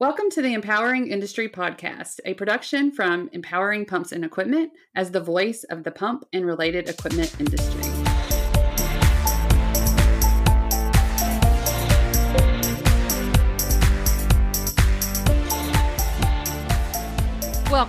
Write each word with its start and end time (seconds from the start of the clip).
Welcome 0.00 0.30
to 0.30 0.42
the 0.42 0.54
Empowering 0.54 1.08
Industry 1.08 1.48
Podcast, 1.48 2.20
a 2.24 2.34
production 2.34 2.92
from 2.92 3.28
Empowering 3.32 3.84
Pumps 3.84 4.12
and 4.12 4.24
Equipment 4.24 4.70
as 4.94 5.10
the 5.10 5.18
voice 5.18 5.64
of 5.64 5.82
the 5.82 5.90
pump 5.90 6.24
and 6.32 6.46
related 6.46 6.88
equipment 6.88 7.34
industry. 7.40 7.97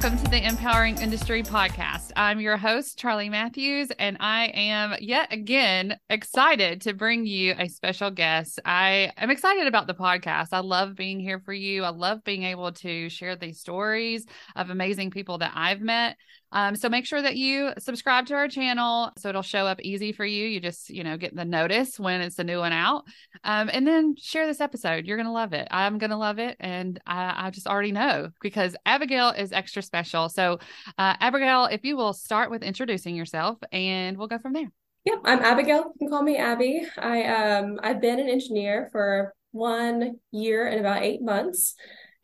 Welcome 0.01 0.23
to 0.23 0.31
the 0.31 0.47
Empowering 0.47 0.97
Industry 0.99 1.43
Podcast. 1.43 2.13
I'm 2.15 2.39
your 2.39 2.55
host, 2.55 2.97
Charlie 2.97 3.27
Matthews, 3.27 3.91
and 3.99 4.15
I 4.21 4.45
am 4.45 4.95
yet 5.01 5.33
again 5.33 5.99
excited 6.09 6.79
to 6.83 6.93
bring 6.93 7.25
you 7.25 7.53
a 7.59 7.67
special 7.67 8.09
guest. 8.09 8.61
I 8.63 9.11
am 9.17 9.29
excited 9.29 9.67
about 9.67 9.87
the 9.87 9.93
podcast. 9.93 10.53
I 10.53 10.59
love 10.59 10.95
being 10.95 11.19
here 11.19 11.41
for 11.41 11.51
you. 11.51 11.83
I 11.83 11.89
love 11.89 12.23
being 12.23 12.43
able 12.43 12.71
to 12.71 13.09
share 13.09 13.35
these 13.35 13.59
stories 13.59 14.25
of 14.55 14.69
amazing 14.69 15.11
people 15.11 15.39
that 15.39 15.51
I've 15.53 15.81
met. 15.81 16.15
Um, 16.51 16.75
so 16.75 16.89
make 16.89 17.05
sure 17.05 17.21
that 17.21 17.35
you 17.35 17.71
subscribe 17.79 18.25
to 18.27 18.35
our 18.35 18.47
channel 18.47 19.11
so 19.17 19.29
it'll 19.29 19.41
show 19.41 19.65
up 19.67 19.81
easy 19.81 20.11
for 20.11 20.25
you. 20.25 20.47
You 20.47 20.59
just, 20.59 20.89
you 20.89 21.03
know, 21.03 21.17
get 21.17 21.35
the 21.35 21.45
notice 21.45 21.99
when 21.99 22.21
it's 22.21 22.39
a 22.39 22.43
new 22.43 22.59
one 22.59 22.73
out. 22.73 23.05
Um, 23.43 23.69
and 23.71 23.85
then 23.85 24.15
share 24.17 24.47
this 24.47 24.61
episode. 24.61 25.05
You're 25.05 25.17
going 25.17 25.27
to 25.27 25.31
love 25.31 25.53
it. 25.53 25.67
I'm 25.71 25.97
going 25.97 26.09
to 26.09 26.17
love 26.17 26.39
it. 26.39 26.57
And 26.59 26.99
I, 27.05 27.47
I, 27.47 27.49
just 27.49 27.67
already 27.67 27.91
know 27.91 28.29
because 28.41 28.75
Abigail 28.85 29.29
is 29.29 29.51
extra 29.51 29.81
special. 29.81 30.29
So, 30.29 30.59
uh, 30.97 31.15
Abigail, 31.19 31.65
if 31.65 31.83
you 31.83 31.97
will 31.97 32.13
start 32.13 32.51
with 32.51 32.63
introducing 32.63 33.15
yourself 33.15 33.57
and 33.71 34.17
we'll 34.17 34.27
go 34.27 34.39
from 34.39 34.53
there. 34.53 34.71
Yep, 35.05 35.19
I'm 35.23 35.39
Abigail. 35.39 35.77
You 35.77 35.93
can 35.99 36.09
call 36.09 36.23
me 36.23 36.37
Abby. 36.37 36.85
I 36.97 37.23
um 37.23 37.79
I've 37.81 38.01
been 38.01 38.19
an 38.19 38.27
engineer 38.27 38.89
for 38.91 39.33
one 39.51 40.19
year 40.31 40.67
and 40.67 40.79
about 40.79 41.03
eight 41.03 41.21
months 41.21 41.75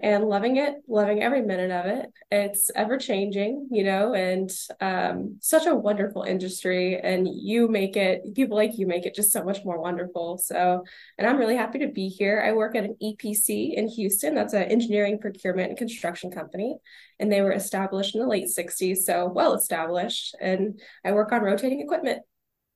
and 0.02 0.26
loving 0.26 0.58
it, 0.58 0.76
loving 0.90 1.23
every 1.23 1.41
minute 1.41 1.72
of 1.72 1.85
it. 1.85 2.12
It's 2.30 2.70
ever 2.76 2.98
changing, 2.98 3.70
you 3.71 3.85
know, 3.85 4.13
and 4.13 4.52
um, 4.82 5.37
such 5.40 5.65
a 5.65 5.76
wonderful 5.76 6.24
industry. 6.24 6.99
And 6.99 7.27
you 7.32 7.70
make 7.70 7.96
it, 7.96 8.35
people 8.35 8.57
like 8.57 8.77
you 8.77 8.87
make 8.87 9.05
it 9.05 9.15
just 9.15 9.32
so 9.32 9.43
much 9.43 9.63
more 9.63 9.79
wonderful. 9.79 10.37
So, 10.37 10.84
and 11.18 11.27
I'm 11.27 11.37
really 11.37 11.55
happy 11.55 11.79
to 11.79 11.87
be 11.87 12.10
here. 12.10 12.43
I 12.46 12.52
work 12.52 12.76
at 12.76 12.84
an 12.84 12.98
EPC 13.02 13.74
in 13.74 13.87
Houston. 13.87 14.35
That's 14.35 14.54
an 14.54 14.63
engineering, 14.63 15.18
procurement, 15.18 15.70
and 15.70 15.77
construction 15.77 16.30
company. 16.30 16.76
And 17.20 17.32
they 17.32 17.41
were 17.41 17.54
established 17.54 18.15
in 18.15 18.21
the 18.21 18.27
late 18.27 18.48
60s, 18.48 18.98
so 18.98 19.27
well 19.27 19.54
established. 19.54 20.35
And 20.41 20.82
I 21.05 21.13
work 21.13 21.32
on 21.32 21.41
rotating 21.41 21.80
equipment. 21.80 22.21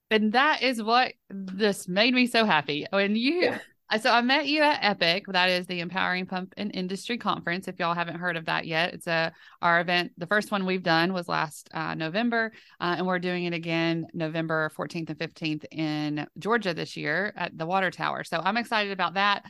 And 0.10 0.32
that 0.34 0.64
is 0.64 0.82
what 0.82 1.14
this 1.30 1.88
made 1.88 2.14
me 2.14 2.28
so 2.28 2.46
happy. 2.46 2.88
When 2.92 3.16
you 3.16 3.42
yeah. 3.42 3.60
So 3.98 4.12
I 4.12 4.22
met 4.22 4.46
you 4.46 4.62
at 4.62 4.84
Epic. 4.84 5.26
That 5.30 5.50
is 5.50 5.66
the 5.66 5.80
Empowering 5.80 6.28
Pump 6.28 6.54
and 6.58 6.70
Industry 6.76 7.18
Conference. 7.18 7.68
If 7.68 7.80
y'all 7.80 7.96
haven't 7.96 8.20
heard 8.20 8.38
of 8.38 8.46
that 8.46 8.68
yet, 8.68 8.94
it's 8.94 9.08
a 9.08 9.34
our 9.64 9.82
event. 9.82 10.12
The 10.16 10.28
first 10.28 10.52
one 10.52 10.68
we've 10.68 10.84
done 10.84 11.12
was 11.12 11.28
last 11.28 11.70
uh, 11.74 11.96
November, 11.96 12.52
uh, 12.80 12.96
and 12.98 13.08
we're 13.08 13.18
doing 13.18 13.46
it 13.46 13.54
again 13.54 14.06
November 14.14 14.70
14th 14.78 15.10
and 15.10 15.18
15th 15.18 15.66
in 15.72 16.28
Georgia 16.38 16.76
this 16.76 16.96
year 16.98 17.34
at 17.36 17.58
the 17.58 17.66
Water 17.66 17.90
Tower. 17.90 18.24
So 18.24 18.40
I'm 18.44 18.58
excited 18.58 18.92
about 18.92 19.16
that. 19.16 19.44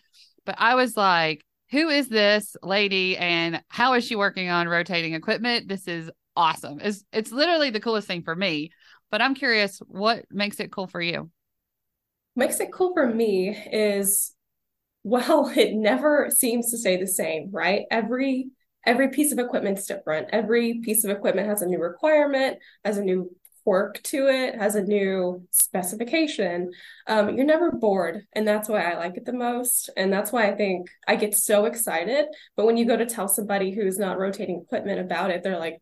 But 0.45 0.55
I 0.57 0.75
was 0.75 0.95
like, 0.95 1.45
who 1.71 1.89
is 1.89 2.07
this 2.07 2.55
lady, 2.63 3.17
and 3.17 3.61
how 3.67 3.93
is 3.95 4.05
she 4.05 4.15
working 4.15 4.49
on 4.49 4.69
rotating 4.69 5.15
equipment? 5.15 5.67
This 5.67 5.85
is 5.85 6.09
awesome. 6.37 6.79
It's 6.81 7.03
it's 7.11 7.33
literally 7.33 7.71
the 7.71 7.81
coolest 7.81 8.07
thing 8.07 8.23
for 8.23 8.37
me. 8.37 8.71
But 9.11 9.21
I'm 9.21 9.35
curious, 9.35 9.79
what 9.79 10.23
makes 10.31 10.61
it 10.61 10.71
cool 10.71 10.87
for 10.87 11.01
you? 11.01 11.29
Makes 12.39 12.59
it 12.59 12.71
cool 12.71 12.93
for 12.93 13.05
me 13.05 13.49
is 13.71 14.33
well 15.03 15.51
it 15.55 15.73
never 15.73 16.29
seems 16.31 16.71
to 16.71 16.77
stay 16.77 16.97
the 16.97 17.07
same 17.07 17.49
right? 17.51 17.83
Every 17.91 18.49
every 18.85 19.09
piece 19.09 19.31
of 19.31 19.39
equipment's 19.39 19.85
different. 19.85 20.29
Every 20.31 20.79
piece 20.79 21.03
of 21.03 21.11
equipment 21.11 21.47
has 21.49 21.61
a 21.61 21.67
new 21.67 21.79
requirement 21.79 22.57
has 22.83 22.97
a 22.97 23.03
new 23.03 23.29
quirk 23.65 24.01
to 24.01 24.27
it 24.27 24.55
has 24.55 24.75
a 24.75 24.81
new 24.81 25.45
specification. 25.51 26.71
Um, 27.07 27.35
you're 27.35 27.45
never 27.45 27.71
bored 27.71 28.25
and 28.33 28.47
that's 28.47 28.69
why 28.69 28.81
i 28.81 28.97
like 28.97 29.17
it 29.17 29.25
the 29.25 29.33
most 29.33 29.89
and 29.97 30.11
that's 30.11 30.31
why 30.31 30.49
i 30.49 30.55
think 30.55 30.87
i 31.07 31.15
get 31.15 31.35
so 31.35 31.65
excited. 31.65 32.25
But 32.55 32.65
when 32.65 32.77
you 32.77 32.85
go 32.85 32.97
to 32.97 33.05
tell 33.05 33.27
somebody 33.27 33.71
who's 33.71 33.99
not 33.99 34.17
rotating 34.17 34.61
equipment 34.61 34.99
about 34.99 35.29
it 35.29 35.43
they're 35.43 35.59
like 35.59 35.81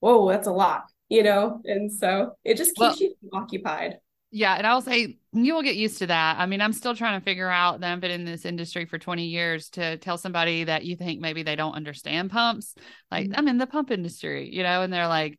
whoa 0.00 0.28
that's 0.28 0.48
a 0.48 0.52
lot 0.52 0.82
you 1.12 1.22
know? 1.22 1.60
And 1.66 1.92
so 1.92 2.32
it 2.42 2.56
just 2.56 2.74
keeps 2.74 2.78
well, 2.78 2.96
you 2.98 3.14
occupied 3.34 3.98
yeah, 4.34 4.54
and 4.54 4.66
I'll 4.66 4.80
say 4.80 5.18
you 5.34 5.54
will 5.54 5.62
get 5.62 5.76
used 5.76 5.98
to 5.98 6.06
that. 6.06 6.38
I 6.38 6.46
mean, 6.46 6.62
I'm 6.62 6.72
still 6.72 6.96
trying 6.96 7.20
to 7.20 7.24
figure 7.24 7.50
out 7.50 7.80
that 7.80 7.92
I've 7.92 8.00
been 8.00 8.10
in 8.10 8.24
this 8.24 8.46
industry 8.46 8.86
for 8.86 8.98
20 8.98 9.26
years 9.26 9.68
to 9.70 9.98
tell 9.98 10.16
somebody 10.16 10.64
that 10.64 10.86
you 10.86 10.96
think 10.96 11.20
maybe 11.20 11.42
they 11.42 11.54
don't 11.54 11.74
understand 11.74 12.30
pumps. 12.30 12.74
Like, 13.10 13.26
mm-hmm. 13.26 13.34
I'm 13.38 13.48
in 13.48 13.58
the 13.58 13.66
pump 13.66 13.90
industry, 13.90 14.48
you 14.50 14.62
know, 14.62 14.80
and 14.80 14.90
they're 14.90 15.06
like, 15.06 15.38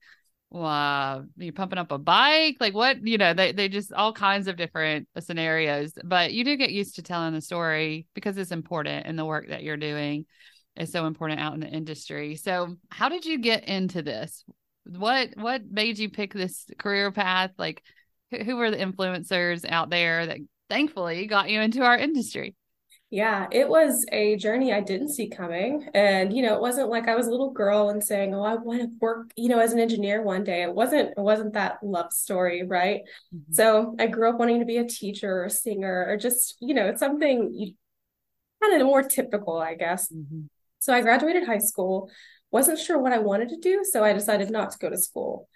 well, 0.52 0.66
uh, 0.66 1.22
you're 1.38 1.54
pumping 1.54 1.80
up 1.80 1.92
a 1.92 1.98
bike. 1.98 2.58
Like 2.60 2.76
what, 2.76 3.06
you 3.06 3.18
know, 3.18 3.34
they, 3.34 3.52
they 3.52 3.68
just 3.68 3.92
all 3.92 4.14
kinds 4.14 4.48
of 4.48 4.58
different 4.58 5.08
scenarios, 5.20 5.94
but 6.04 6.32
you 6.32 6.44
do 6.44 6.56
get 6.56 6.72
used 6.72 6.96
to 6.96 7.02
telling 7.02 7.34
the 7.34 7.42
story 7.42 8.06
because 8.14 8.38
it's 8.38 8.52
important 8.52 9.08
in 9.08 9.16
the 9.16 9.26
work 9.26 9.50
that 9.50 9.64
you're 9.64 9.76
doing 9.76 10.28
is 10.76 10.92
so 10.92 11.08
important 11.08 11.40
out 11.40 11.56
in 11.56 11.62
the 11.62 11.68
industry. 11.68 12.36
So 12.36 12.78
how 12.90 13.10
did 13.10 13.26
you 13.26 13.40
get 13.40 13.68
into 13.68 14.04
this? 14.04 14.44
What, 14.86 15.30
what 15.36 15.64
made 15.68 15.98
you 15.98 16.12
pick 16.12 16.32
this 16.32 16.68
career 16.78 17.12
path? 17.12 17.52
Like, 17.58 17.82
who 18.42 18.56
were 18.56 18.72
the 18.72 18.78
influencers 18.78 19.70
out 19.70 19.90
there 19.90 20.26
that 20.26 20.38
thankfully 20.70 21.28
got 21.28 21.50
you 21.50 21.62
into 21.62 21.84
our 21.84 21.98
industry? 21.98 22.56
Yeah, 23.14 23.46
it 23.52 23.70
was 23.70 24.08
a 24.12 24.38
journey 24.38 24.74
I 24.74 24.82
didn't 24.82 25.12
see 25.12 25.30
coming. 25.30 25.88
And, 25.94 26.36
you 26.36 26.42
know, 26.42 26.56
it 26.56 26.62
wasn't 26.62 26.90
like 26.90 27.08
I 27.08 27.16
was 27.16 27.28
a 27.28 27.30
little 27.30 27.52
girl 27.52 27.90
and 27.90 28.04
saying, 28.04 28.34
Oh, 28.34 28.42
I 28.42 28.56
want 28.56 28.82
to 28.82 28.90
work, 29.00 29.30
you 29.36 29.50
know, 29.50 29.60
as 29.60 29.72
an 29.72 29.80
engineer 29.80 30.24
one 30.24 30.44
day. 30.44 30.64
It 30.64 30.74
wasn't, 30.74 31.12
it 31.16 31.22
wasn't 31.22 31.54
that 31.54 31.78
love 31.84 32.12
story, 32.12 32.64
right? 32.64 33.02
Mm-hmm. 33.32 33.54
So 33.54 33.96
I 34.00 34.08
grew 34.08 34.30
up 34.30 34.40
wanting 34.40 34.62
to 34.62 34.66
be 34.66 34.78
a 34.78 34.88
teacher 34.88 35.32
or 35.32 35.46
a 35.46 35.50
singer 35.52 36.08
or 36.10 36.18
just, 36.18 36.58
you 36.60 36.74
know, 36.74 36.88
it's 36.88 37.00
something 37.00 37.54
you 37.54 37.76
kind 38.64 38.82
of 38.82 38.88
more 38.88 39.04
typical, 39.04 39.58
I 39.58 39.76
guess. 39.76 40.12
Mm-hmm. 40.12 40.46
So 40.80 40.92
I 40.92 41.02
graduated 41.02 41.46
high 41.46 41.60
school, 41.60 42.10
wasn't 42.50 42.80
sure 42.80 42.98
what 42.98 43.14
I 43.14 43.20
wanted 43.20 43.50
to 43.50 43.58
do. 43.58 43.84
So 43.84 44.04
I 44.04 44.14
decided 44.14 44.50
not 44.50 44.72
to 44.72 44.80
go 44.80 44.90
to 44.90 44.98
school. 44.98 45.48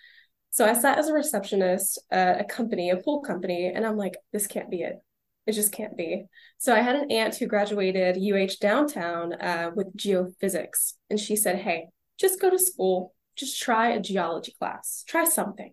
So 0.49 0.65
I 0.65 0.73
sat 0.73 0.97
as 0.97 1.07
a 1.07 1.13
receptionist 1.13 2.01
at 2.09 2.41
a 2.41 2.43
company, 2.43 2.89
a 2.89 2.97
pool 2.97 3.21
company, 3.21 3.71
and 3.73 3.85
I'm 3.85 3.97
like, 3.97 4.17
this 4.33 4.47
can't 4.47 4.71
be 4.71 4.81
it. 4.81 4.95
It 5.45 5.53
just 5.53 5.71
can't 5.71 5.95
be. 5.95 6.25
So 6.57 6.73
I 6.73 6.81
had 6.81 6.95
an 6.95 7.11
aunt 7.11 7.35
who 7.35 7.45
graduated 7.45 8.17
UH 8.17 8.55
downtown 8.59 9.33
uh, 9.33 9.71
with 9.75 9.95
geophysics, 9.95 10.93
and 11.09 11.19
she 11.19 11.35
said, 11.35 11.57
hey, 11.57 11.87
just 12.19 12.41
go 12.41 12.49
to 12.49 12.59
school, 12.59 13.13
just 13.35 13.61
try 13.61 13.89
a 13.89 14.01
geology 14.01 14.53
class, 14.59 15.03
try 15.07 15.23
something. 15.25 15.71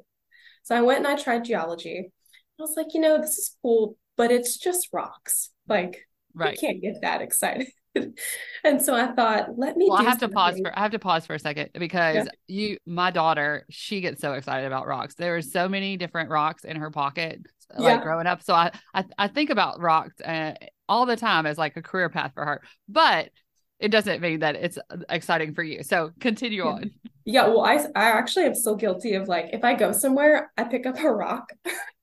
So 0.63 0.77
I 0.77 0.83
went 0.83 0.99
and 0.99 1.09
I 1.09 1.17
tried 1.17 1.45
geology. 1.45 2.13
I 2.59 2.63
was 2.63 2.77
like, 2.77 2.95
you 2.95 3.01
know, 3.01 3.21
this 3.21 3.37
is 3.39 3.57
cool, 3.63 3.97
but 4.17 4.31
it's 4.31 4.59
just 4.59 4.89
rocks. 4.93 5.51
Like, 5.69 6.07
right. 6.35 6.53
I 6.53 6.57
can't 6.57 6.81
get 6.81 7.01
that 7.03 7.21
excited. 7.21 7.69
and 8.65 8.81
so 8.81 8.95
I 8.95 9.13
thought, 9.13 9.59
let 9.59 9.77
me. 9.77 9.87
Well, 9.89 9.99
I 9.99 10.03
have 10.05 10.13
something. 10.13 10.31
to 10.31 10.35
pause 10.35 10.59
for. 10.59 10.79
I 10.79 10.83
have 10.83 10.91
to 10.93 10.99
pause 10.99 11.27
for 11.27 11.35
a 11.35 11.39
second 11.39 11.71
because 11.79 12.17
yeah. 12.17 12.25
you, 12.49 12.79
my 12.87 13.11
daughter, 13.11 13.67
she 13.71 14.01
gets 14.01 14.21
so 14.21 14.33
excited 14.33 14.67
about 14.67 14.87
rocks. 14.87 15.15
There 15.15 15.37
are 15.37 15.43
so 15.43 15.69
many 15.69 15.97
different 15.97 16.31
rocks 16.31 16.65
in 16.65 16.77
her 16.77 16.91
pocket, 16.91 17.41
like 17.77 17.99
yeah. 17.99 18.03
growing 18.03 18.27
up. 18.27 18.43
So 18.43 18.55
I, 18.55 18.73
I, 18.93 19.05
I 19.19 19.29
think 19.29 19.51
about 19.51 19.81
rocks 19.81 20.21
uh, 20.21 20.55
all 20.89 21.07
the 21.07 21.17
time 21.17 21.47
as 21.47 21.59
like 21.59 21.77
a 21.77 21.83
career 21.83 22.09
path 22.09 22.33
for 22.35 22.45
her, 22.45 22.63
but 22.89 23.31
it 23.79 23.89
doesn't 23.89 24.21
mean 24.21 24.41
that 24.41 24.57
it's 24.57 24.79
exciting 25.09 25.55
for 25.55 25.63
you. 25.63 25.83
So 25.83 26.13
continue 26.21 26.65
yeah. 26.65 26.71
on. 26.71 26.91
Yeah, 27.27 27.47
well, 27.49 27.65
I 27.65 27.77
I 27.95 28.11
actually 28.11 28.47
am 28.47 28.55
still 28.55 28.77
guilty 28.77 29.15
of 29.15 29.29
like 29.29 29.51
if 29.53 29.65
I 29.65 29.75
go 29.75 29.93
somewhere, 29.93 30.51
I 30.57 30.65
pick 30.65 30.87
up 30.87 30.99
a 30.99 31.11
rock 31.11 31.53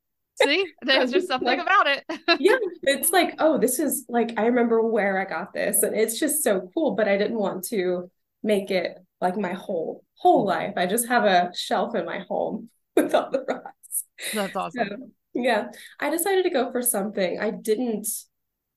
See, 0.41 0.65
there's 0.81 1.11
just 1.11 1.27
something 1.27 1.47
like, 1.47 1.61
about 1.61 1.87
it. 1.87 2.03
yeah, 2.39 2.57
it's 2.83 3.11
like, 3.11 3.35
oh, 3.39 3.57
this 3.57 3.79
is 3.79 4.05
like 4.07 4.33
I 4.37 4.47
remember 4.47 4.81
where 4.81 5.19
I 5.19 5.25
got 5.25 5.53
this, 5.53 5.83
and 5.83 5.95
it's 5.95 6.19
just 6.19 6.43
so 6.43 6.69
cool. 6.73 6.95
But 6.95 7.07
I 7.07 7.17
didn't 7.17 7.37
want 7.37 7.65
to 7.65 8.09
make 8.43 8.71
it 8.71 8.97
like 9.19 9.37
my 9.37 9.53
whole 9.53 10.03
whole 10.15 10.45
life. 10.45 10.73
I 10.77 10.85
just 10.85 11.07
have 11.07 11.25
a 11.25 11.51
shelf 11.55 11.95
in 11.95 12.05
my 12.05 12.19
home 12.19 12.69
with 12.95 13.13
all 13.13 13.29
the 13.29 13.43
rocks. 13.47 14.05
That's 14.33 14.55
awesome. 14.55 14.87
So, 14.87 14.95
yeah, 15.33 15.67
I 15.99 16.09
decided 16.09 16.43
to 16.43 16.49
go 16.49 16.71
for 16.71 16.81
something 16.81 17.39
I 17.39 17.51
didn't 17.51 18.07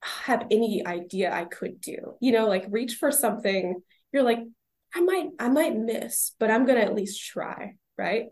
have 0.02 0.46
any 0.50 0.87
idea 0.87 1.32
I 1.32 1.44
could 1.44 1.81
do. 1.81 2.14
You 2.20 2.32
know, 2.32 2.46
like 2.46 2.67
reach 2.69 2.94
for 2.94 3.11
something. 3.11 3.81
You're 4.12 4.23
like, 4.23 4.40
I 4.94 5.00
might, 5.00 5.31
I 5.38 5.49
might 5.49 5.76
miss, 5.76 6.32
but 6.38 6.50
I'm 6.50 6.67
gonna 6.67 6.81
at 6.81 6.94
least 6.94 7.25
try, 7.25 7.75
right? 7.99 8.26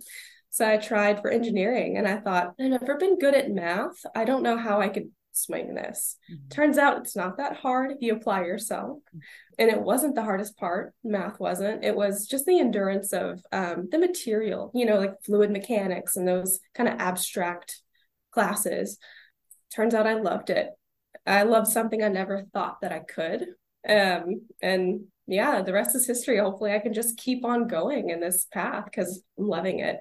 So 0.52 0.69
I 0.69 0.76
tried 0.76 1.22
for 1.22 1.31
engineering 1.31 1.96
and 1.96 2.06
I 2.06 2.19
thought, 2.19 2.52
I've 2.60 2.70
never 2.70 2.99
been 2.99 3.19
good 3.19 3.34
at 3.34 3.50
math. 3.50 4.04
I 4.14 4.25
don't 4.25 4.43
know 4.43 4.58
how 4.58 4.82
I 4.82 4.90
could 4.90 5.10
swing 5.32 5.72
this. 5.72 6.19
Mm-hmm. 6.31 6.49
Turns 6.50 6.76
out 6.76 6.99
it's 6.99 7.16
not 7.16 7.38
that 7.38 7.56
hard 7.56 7.90
if 7.90 8.02
you 8.02 8.12
apply 8.12 8.43
yourself. 8.43 8.99
And 9.58 9.70
it 9.70 9.81
wasn't 9.81 10.14
the 10.14 10.22
hardest 10.22 10.58
part. 10.58 10.93
Math 11.02 11.40
wasn't. 11.40 11.84
It 11.84 11.96
was 11.96 12.26
just 12.26 12.44
the 12.44 12.60
endurance 12.60 13.14
of 13.14 13.40
um, 13.50 13.88
the 13.90 13.99
material, 13.99 14.70
you 14.75 14.84
know, 14.84 14.99
like 14.99 15.14
fluid 15.25 15.50
mechanics 15.50 16.16
and 16.16 16.28
those 16.28 16.60
kind 16.75 16.87
of 16.87 17.00
abstract 17.00 17.81
classes. 18.31 18.98
Turns 19.75 19.94
out 19.94 20.06
I 20.06 20.20
loved 20.20 20.50
it. 20.50 20.69
I 21.26 21.44
loved 21.44 21.69
something 21.69 22.05
I 22.05 22.08
never 22.08 22.44
thought 22.52 22.82
that 22.82 22.93
I 22.93 22.98
could. 22.98 23.46
Um, 23.88 24.43
and 24.60 25.05
yeah, 25.26 25.62
the 25.62 25.72
rest 25.72 25.96
is 25.96 26.06
history. 26.06 26.37
Hopefully 26.37 26.75
I 26.75 26.78
can 26.78 26.93
just 26.93 27.16
keep 27.16 27.43
on 27.43 27.69
going 27.69 28.10
in 28.10 28.20
this 28.20 28.46
path 28.52 28.84
because 28.84 29.22
I'm 29.38 29.48
loving 29.48 29.78
it. 29.78 29.96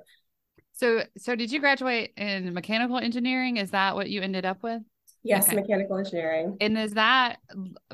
So, 0.82 1.04
so 1.16 1.36
did 1.36 1.52
you 1.52 1.60
graduate 1.60 2.12
in 2.18 2.56
mechanical 2.56 2.98
engineering? 2.98 3.58
Is 3.58 3.70
that 3.70 3.94
what 3.94 4.10
you 4.10 4.24
ended 4.24 4.46
up 4.46 4.64
with? 4.64 4.82
Yes, 5.22 5.46
okay. 5.46 5.58
mechanical 5.58 5.96
engineering. 5.96 6.58
And 6.60 6.76
is 6.76 6.94
that 6.94 7.38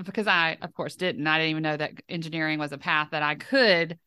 because 0.06 0.25
I, 0.25 0.57
of 0.62 0.74
course, 0.74 0.95
didn't. 0.95 1.28
I 1.28 1.38
didn't 1.38 1.50
even 1.50 1.63
know 1.63 1.75
that 1.75 1.95
engineering 2.07 2.60
was 2.60 2.72
a 2.72 2.78
path 2.78 3.10
that 3.12 3.24
I 3.24 3.36
could 3.36 4.00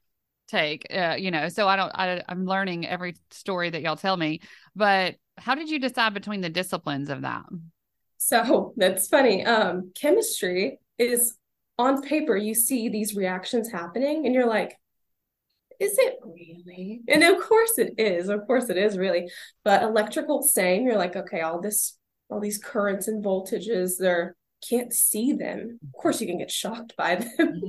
take. 0.49 0.87
Uh, 0.91 1.17
you 1.19 1.31
know, 1.31 1.51
so 1.51 1.69
I 1.69 1.77
don't. 1.77 1.91
I, 1.95 2.23
I'm 2.27 2.47
learning 2.47 2.87
every 2.87 3.17
story 3.31 3.69
that 3.69 3.83
y'all 3.83 3.97
tell 3.97 4.17
me. 4.17 4.41
But 4.75 5.17
how 5.37 5.55
did 5.55 5.69
you 5.69 5.79
decide 5.79 6.15
between 6.15 6.41
the 6.41 6.49
disciplines 6.49 7.11
of 7.11 7.21
that? 7.21 7.45
So 8.17 8.73
that's 8.79 9.09
funny. 9.09 9.45
Um, 9.45 9.93
chemistry 9.95 10.79
is 10.97 11.37
on 11.77 12.01
paper. 12.01 12.35
You 12.35 12.55
see 12.55 12.89
these 12.89 13.15
reactions 13.15 13.71
happening, 13.71 14.25
and 14.25 14.35
you're 14.35 14.49
like, 14.49 14.79
is 15.81 15.99
it 15.99 16.19
really? 16.25 17.01
And 17.09 17.25
of 17.25 17.41
course 17.41 17.79
it 17.79 17.95
is. 17.99 18.29
Of 18.29 18.47
course 18.47 18.69
it 18.69 18.77
is 18.77 18.97
really. 18.97 19.31
But 19.65 19.83
electrical, 19.83 20.43
same. 20.43 20.85
You're 20.85 20.97
like, 20.97 21.17
okay, 21.17 21.41
all 21.41 21.61
this, 21.61 21.97
all 22.29 22.41
these 22.41 22.59
currents 22.59 23.09
and 23.09 23.25
voltages, 23.25 23.95
they're 23.99 24.37
can't 24.69 24.93
see 24.93 25.33
them. 25.33 25.79
Of 25.83 26.01
course, 26.01 26.21
you 26.21 26.27
can 26.27 26.39
get 26.39 26.51
shocked 26.51 26.95
by 26.97 27.17
them. 27.17 27.63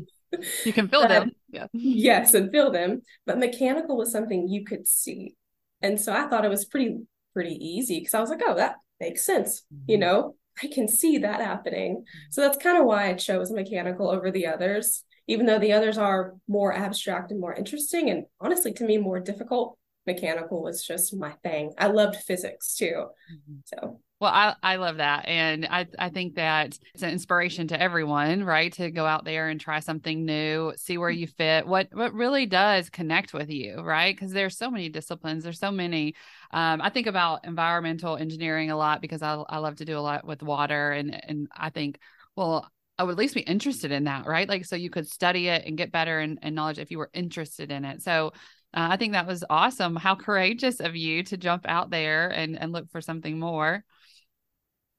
you 0.65 0.73
can 0.73 0.87
feel 0.87 1.07
them. 1.07 1.31
Yeah. 1.49 1.67
Yes, 1.73 2.33
and 2.33 2.51
feel 2.51 2.71
them. 2.71 3.01
But 3.25 3.39
mechanical 3.39 3.97
was 3.97 4.11
something 4.11 4.47
you 4.47 4.65
could 4.65 4.87
see. 4.87 5.35
And 5.81 5.99
so 5.99 6.13
I 6.13 6.27
thought 6.27 6.45
it 6.45 6.49
was 6.49 6.65
pretty, 6.65 6.99
pretty 7.33 7.55
easy 7.55 7.99
because 7.99 8.13
I 8.13 8.19
was 8.19 8.29
like, 8.29 8.41
oh, 8.45 8.55
that 8.55 8.75
makes 8.99 9.25
sense. 9.25 9.63
Mm-hmm. 9.73 9.91
You 9.91 9.97
know, 9.97 10.35
I 10.61 10.67
can 10.67 10.87
see 10.87 11.19
that 11.19 11.41
happening. 11.41 12.03
So 12.29 12.41
that's 12.41 12.61
kind 12.61 12.77
of 12.77 12.85
why 12.85 13.09
I 13.09 13.13
chose 13.13 13.51
mechanical 13.51 14.09
over 14.09 14.31
the 14.31 14.47
others 14.47 15.03
even 15.31 15.45
though 15.45 15.59
the 15.59 15.73
others 15.73 15.97
are 15.97 16.33
more 16.47 16.73
abstract 16.73 17.31
and 17.31 17.39
more 17.39 17.53
interesting 17.53 18.09
and 18.09 18.25
honestly 18.39 18.73
to 18.73 18.83
me 18.83 18.97
more 18.97 19.19
difficult 19.19 19.77
mechanical 20.07 20.63
was 20.63 20.83
just 20.83 21.15
my 21.15 21.31
thing. 21.43 21.71
I 21.77 21.87
loved 21.87 22.15
physics 22.15 22.75
too. 22.75 23.05
Mm-hmm. 23.31 23.59
so. 23.65 23.99
Well 24.19 24.31
I, 24.31 24.55
I 24.61 24.75
love 24.75 24.97
that. 24.97 25.27
And 25.27 25.65
I, 25.65 25.87
I 25.97 26.09
think 26.09 26.35
that 26.35 26.77
it's 26.93 27.01
an 27.01 27.09
inspiration 27.09 27.67
to 27.69 27.81
everyone 27.81 28.43
right 28.43 28.71
to 28.73 28.91
go 28.91 29.05
out 29.05 29.25
there 29.25 29.49
and 29.49 29.59
try 29.59 29.79
something 29.79 30.25
new 30.25 30.73
see 30.75 30.97
where 30.97 31.09
you 31.09 31.27
fit. 31.27 31.65
What 31.65 31.87
what 31.91 32.13
really 32.13 32.45
does 32.45 32.89
connect 32.89 33.33
with 33.33 33.49
you 33.49 33.81
right? 33.81 34.15
Because 34.15 34.31
there's 34.31 34.57
so 34.57 34.69
many 34.69 34.89
disciplines. 34.89 35.43
There's 35.43 35.59
so 35.59 35.71
many 35.71 36.15
um, 36.53 36.81
i 36.81 36.89
think 36.89 37.07
about 37.07 37.45
environmental 37.45 38.17
engineering 38.17 38.71
a 38.71 38.77
lot 38.77 39.01
because 39.01 39.21
I, 39.21 39.35
I 39.35 39.59
love 39.59 39.77
to 39.77 39.85
do 39.85 39.97
a 39.97 40.01
lot 40.01 40.25
with 40.25 40.43
water 40.43 40.91
and 40.91 41.17
and 41.27 41.47
i 41.55 41.69
think 41.69 41.99
well 42.35 42.69
I 43.01 43.03
would 43.03 43.13
at 43.13 43.17
least 43.17 43.33
be 43.33 43.41
interested 43.41 43.91
in 43.91 44.03
that, 44.03 44.27
right? 44.27 44.47
Like, 44.47 44.63
so 44.63 44.75
you 44.75 44.91
could 44.91 45.09
study 45.09 45.47
it 45.47 45.65
and 45.65 45.75
get 45.75 45.91
better 45.91 46.19
and, 46.19 46.37
and 46.43 46.53
knowledge 46.53 46.77
if 46.77 46.91
you 46.91 46.99
were 46.99 47.09
interested 47.15 47.71
in 47.71 47.83
it. 47.83 48.03
So 48.03 48.27
uh, 48.75 48.89
I 48.91 48.97
think 48.97 49.13
that 49.13 49.25
was 49.25 49.43
awesome. 49.49 49.95
How 49.95 50.13
courageous 50.13 50.79
of 50.79 50.95
you 50.95 51.23
to 51.23 51.35
jump 51.35 51.65
out 51.67 51.89
there 51.89 52.29
and, 52.29 52.55
and 52.61 52.71
look 52.71 52.91
for 52.91 53.01
something 53.01 53.39
more. 53.39 53.83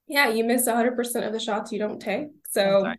Yeah, 0.09 0.27
you 0.27 0.43
miss 0.43 0.67
100% 0.67 1.25
of 1.25 1.31
the 1.31 1.39
shots 1.39 1.71
you 1.71 1.79
don't 1.79 2.01
take. 2.01 2.27
So, 2.51 2.93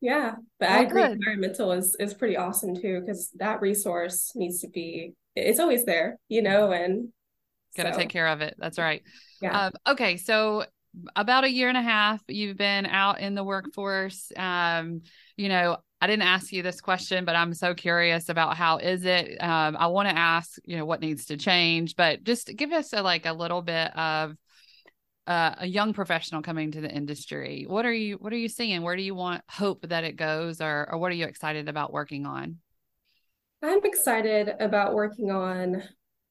yeah, 0.00 0.36
but 0.58 0.70
well, 0.70 0.78
I 0.78 0.82
agree. 0.84 1.02
Good. 1.02 1.12
Environmental 1.12 1.72
is, 1.72 1.94
is 2.00 2.14
pretty 2.14 2.38
awesome 2.38 2.74
too, 2.74 3.00
because 3.00 3.28
that 3.34 3.60
resource 3.60 4.32
needs 4.34 4.62
to 4.62 4.70
be, 4.70 5.12
it's 5.34 5.60
always 5.60 5.84
there, 5.84 6.18
you 6.30 6.40
know, 6.40 6.72
and 6.72 7.08
got 7.76 7.82
to 7.82 7.92
so. 7.92 7.98
take 7.98 8.08
care 8.08 8.28
of 8.28 8.40
it. 8.40 8.54
That's 8.56 8.78
right. 8.78 9.02
Yeah. 9.42 9.66
Um, 9.66 9.72
okay. 9.86 10.16
So 10.16 10.64
about 11.14 11.44
a 11.44 11.50
year 11.50 11.68
and 11.68 11.78
a 11.78 11.82
half 11.82 12.22
you've 12.28 12.56
been 12.56 12.86
out 12.86 13.20
in 13.20 13.34
the 13.34 13.44
workforce. 13.44 14.32
Um, 14.36 15.02
you 15.36 15.48
know 15.48 15.76
i 16.00 16.06
didn't 16.06 16.22
ask 16.22 16.52
you 16.52 16.62
this 16.62 16.80
question 16.80 17.24
but 17.24 17.36
i'm 17.36 17.54
so 17.54 17.74
curious 17.74 18.28
about 18.28 18.56
how 18.56 18.78
is 18.78 19.04
it? 19.04 19.42
Um, 19.42 19.76
i 19.78 19.86
want 19.86 20.08
to 20.08 20.16
ask 20.16 20.58
you 20.64 20.76
know 20.76 20.84
what 20.84 21.00
needs 21.00 21.26
to 21.26 21.36
change 21.36 21.96
but 21.96 22.24
just 22.24 22.54
give 22.56 22.72
us 22.72 22.92
a, 22.92 23.02
like 23.02 23.26
a 23.26 23.32
little 23.32 23.62
bit 23.62 23.96
of 23.96 24.34
uh, 25.26 25.54
a 25.58 25.66
young 25.66 25.92
professional 25.92 26.40
coming 26.40 26.70
to 26.70 26.80
the 26.80 26.88
industry. 26.88 27.64
What 27.66 27.84
are 27.84 27.92
you 27.92 28.16
what 28.16 28.32
are 28.32 28.36
you 28.38 28.48
seeing? 28.48 28.82
Where 28.82 28.94
do 28.94 29.02
you 29.02 29.14
want 29.14 29.42
hope 29.50 29.88
that 29.88 30.04
it 30.04 30.16
goes 30.16 30.60
or 30.60 30.88
or 30.90 30.98
what 30.98 31.10
are 31.10 31.16
you 31.16 31.26
excited 31.26 31.68
about 31.68 31.92
working 31.92 32.26
on? 32.26 32.58
I'm 33.60 33.84
excited 33.84 34.54
about 34.60 34.94
working 34.94 35.32
on 35.32 35.82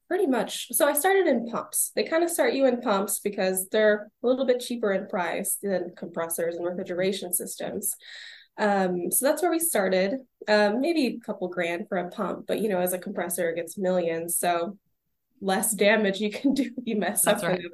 Pretty 0.07 0.27
much. 0.27 0.67
So 0.71 0.87
I 0.87 0.93
started 0.93 1.25
in 1.25 1.47
pumps. 1.47 1.91
They 1.95 2.03
kind 2.03 2.23
of 2.23 2.29
start 2.29 2.53
you 2.53 2.67
in 2.67 2.79
pumps 2.79 3.19
because 3.19 3.67
they're 3.69 4.11
a 4.23 4.27
little 4.27 4.45
bit 4.45 4.59
cheaper 4.59 4.93
in 4.93 5.07
price 5.07 5.57
than 5.61 5.93
compressors 5.97 6.55
and 6.55 6.65
refrigeration 6.65 7.33
systems. 7.33 7.95
Um, 8.57 9.11
so 9.11 9.25
that's 9.25 9.41
where 9.41 9.51
we 9.51 9.59
started. 9.59 10.19
Um, 10.47 10.79
maybe 10.79 11.07
a 11.07 11.19
couple 11.25 11.47
grand 11.47 11.89
for 11.89 11.97
a 11.97 12.09
pump, 12.09 12.45
but 12.47 12.59
you 12.61 12.69
know, 12.69 12.79
as 12.79 12.93
a 12.93 12.99
compressor, 12.99 13.49
it 13.49 13.55
gets 13.55 13.79
millions. 13.79 14.37
So 14.37 14.77
less 15.41 15.73
damage 15.73 16.19
you 16.19 16.31
can 16.31 16.53
do 16.55 16.63
if 16.77 16.83
you 16.85 16.97
mess 16.97 17.23
that's 17.23 17.43
up 17.43 17.49
right. 17.49 17.61
Them, 17.61 17.71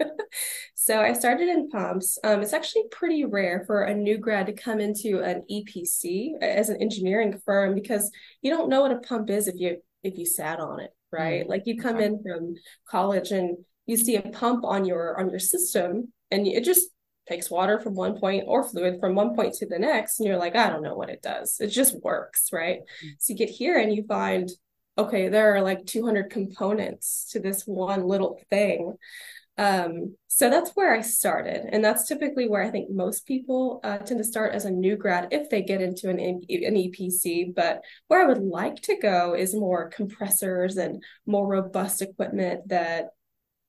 right? 0.00 0.10
so 0.74 1.00
I 1.00 1.12
started 1.12 1.48
in 1.48 1.68
pumps. 1.68 2.18
Um, 2.24 2.42
it's 2.42 2.52
actually 2.52 2.84
pretty 2.90 3.24
rare 3.24 3.64
for 3.66 3.82
a 3.82 3.94
new 3.94 4.18
grad 4.18 4.46
to 4.46 4.52
come 4.52 4.80
into 4.80 5.20
an 5.20 5.44
EPC 5.50 6.40
as 6.40 6.68
an 6.68 6.80
engineering 6.80 7.40
firm 7.44 7.74
because 7.74 8.10
you 8.42 8.50
don't 8.50 8.68
know 8.68 8.80
what 8.80 8.92
a 8.92 8.98
pump 8.98 9.30
is 9.30 9.46
if 9.46 9.56
you 9.56 9.78
if 10.02 10.16
you 10.16 10.26
sat 10.26 10.60
on 10.60 10.78
it 10.80 10.90
right? 11.16 11.42
Mm-hmm. 11.42 11.50
Like 11.50 11.62
you 11.66 11.80
come 11.80 11.98
in 11.98 12.22
from 12.22 12.54
college 12.88 13.30
and 13.30 13.56
you 13.86 13.96
see 13.96 14.16
a 14.16 14.22
pump 14.22 14.64
on 14.64 14.84
your 14.84 15.18
on 15.18 15.30
your 15.30 15.38
system 15.38 16.12
and 16.30 16.46
it 16.46 16.64
just 16.64 16.88
takes 17.28 17.50
water 17.50 17.80
from 17.80 17.94
one 17.94 18.18
point 18.18 18.44
or 18.46 18.68
fluid 18.68 18.98
from 19.00 19.14
one 19.14 19.34
point 19.34 19.52
to 19.54 19.66
the 19.66 19.78
next 19.78 20.20
and 20.20 20.28
you're 20.28 20.36
like 20.36 20.54
I 20.54 20.70
don't 20.70 20.82
know 20.82 20.94
what 20.94 21.10
it 21.10 21.22
does. 21.22 21.56
It 21.60 21.68
just 21.68 22.00
works, 22.02 22.50
right? 22.52 22.80
Mm-hmm. 22.80 23.08
So 23.18 23.32
you 23.32 23.38
get 23.38 23.50
here 23.50 23.78
and 23.78 23.94
you 23.94 24.04
find 24.06 24.48
okay, 24.98 25.28
there 25.28 25.54
are 25.54 25.60
like 25.60 25.84
200 25.84 26.30
components 26.30 27.28
to 27.32 27.40
this 27.40 27.64
one 27.64 28.06
little 28.06 28.40
thing. 28.48 28.94
Um, 29.58 30.16
so 30.28 30.50
that's 30.50 30.72
where 30.72 30.94
I 30.94 31.00
started. 31.00 31.66
And 31.72 31.84
that's 31.84 32.06
typically 32.06 32.48
where 32.48 32.62
I 32.62 32.70
think 32.70 32.90
most 32.90 33.26
people 33.26 33.80
uh, 33.82 33.98
tend 33.98 34.18
to 34.18 34.24
start 34.24 34.54
as 34.54 34.66
a 34.66 34.70
new 34.70 34.96
grad 34.96 35.28
if 35.30 35.48
they 35.48 35.62
get 35.62 35.80
into 35.80 36.10
an, 36.10 36.18
an 36.18 36.42
EPC. 36.48 37.54
But 37.54 37.80
where 38.08 38.22
I 38.22 38.26
would 38.26 38.42
like 38.42 38.82
to 38.82 38.98
go 39.00 39.34
is 39.34 39.54
more 39.54 39.88
compressors 39.88 40.76
and 40.76 41.02
more 41.26 41.46
robust 41.46 42.02
equipment 42.02 42.68
that, 42.68 43.06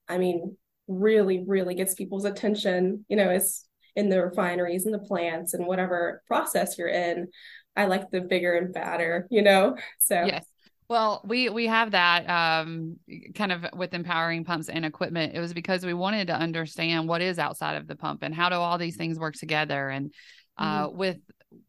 I 0.09 0.17
mean, 0.17 0.57
really, 0.87 1.43
really 1.45 1.75
gets 1.75 1.95
people's 1.95 2.25
attention, 2.25 3.05
you 3.07 3.15
know, 3.15 3.29
is 3.31 3.65
in 3.95 4.09
the 4.09 4.23
refineries 4.23 4.85
and 4.85 4.93
the 4.93 4.99
plants 4.99 5.53
and 5.53 5.65
whatever 5.65 6.21
process 6.27 6.77
you're 6.77 6.87
in. 6.87 7.27
I 7.75 7.85
like 7.85 8.09
the 8.11 8.21
bigger 8.21 8.55
and 8.55 8.73
badder, 8.73 9.27
you 9.29 9.41
know? 9.41 9.77
So, 9.99 10.25
yes. 10.25 10.45
Well, 10.89 11.21
we 11.25 11.49
we 11.49 11.67
have 11.67 11.91
that 11.91 12.29
um, 12.29 12.97
kind 13.35 13.51
of 13.51 13.65
with 13.73 13.93
empowering 13.93 14.45
pumps 14.45 14.69
and 14.69 14.85
equipment. 14.85 15.35
It 15.35 15.41
was 15.41 15.53
because 15.53 15.85
we 15.85 15.93
wanted 15.93 16.27
to 16.27 16.33
understand 16.33 17.09
what 17.09 17.21
is 17.21 17.39
outside 17.39 17.75
of 17.75 17.87
the 17.87 17.95
pump 17.95 18.23
and 18.23 18.33
how 18.33 18.47
do 18.47 18.55
all 18.55 18.77
these 18.77 18.95
things 18.95 19.19
work 19.19 19.35
together. 19.35 19.89
And 19.89 20.13
uh, 20.57 20.87
mm-hmm. 20.87 20.97
with 20.97 21.17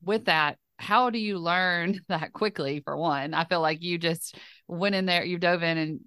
with 0.02 0.26
that, 0.26 0.56
how 0.76 1.10
do 1.10 1.18
you 1.18 1.38
learn 1.38 1.98
that 2.08 2.32
quickly? 2.32 2.80
For 2.80 2.96
one, 2.96 3.34
I 3.34 3.44
feel 3.44 3.60
like 3.60 3.82
you 3.82 3.98
just 3.98 4.36
went 4.68 4.94
in 4.94 5.06
there, 5.06 5.24
you 5.24 5.38
dove 5.38 5.64
in, 5.64 5.78
and 5.78 6.00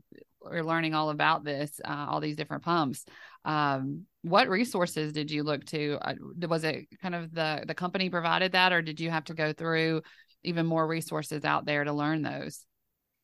are 0.49 0.63
learning 0.63 0.93
all 0.93 1.09
about 1.09 1.43
this, 1.43 1.81
uh, 1.83 2.05
all 2.09 2.21
these 2.21 2.37
different 2.37 2.63
pumps. 2.63 3.05
Um, 3.43 4.05
what 4.21 4.47
resources 4.47 5.11
did 5.11 5.31
you 5.31 5.43
look 5.43 5.65
to? 5.65 5.97
Uh, 6.01 6.13
was 6.47 6.63
it 6.63 6.85
kind 7.01 7.15
of 7.15 7.33
the 7.33 7.65
the 7.67 7.75
company 7.75 8.09
provided 8.09 8.53
that, 8.53 8.71
or 8.71 8.81
did 8.81 9.01
you 9.01 9.09
have 9.09 9.25
to 9.25 9.33
go 9.33 9.51
through 9.51 10.01
even 10.43 10.65
more 10.65 10.87
resources 10.87 11.43
out 11.43 11.65
there 11.65 11.83
to 11.83 11.91
learn 11.91 12.21
those? 12.21 12.65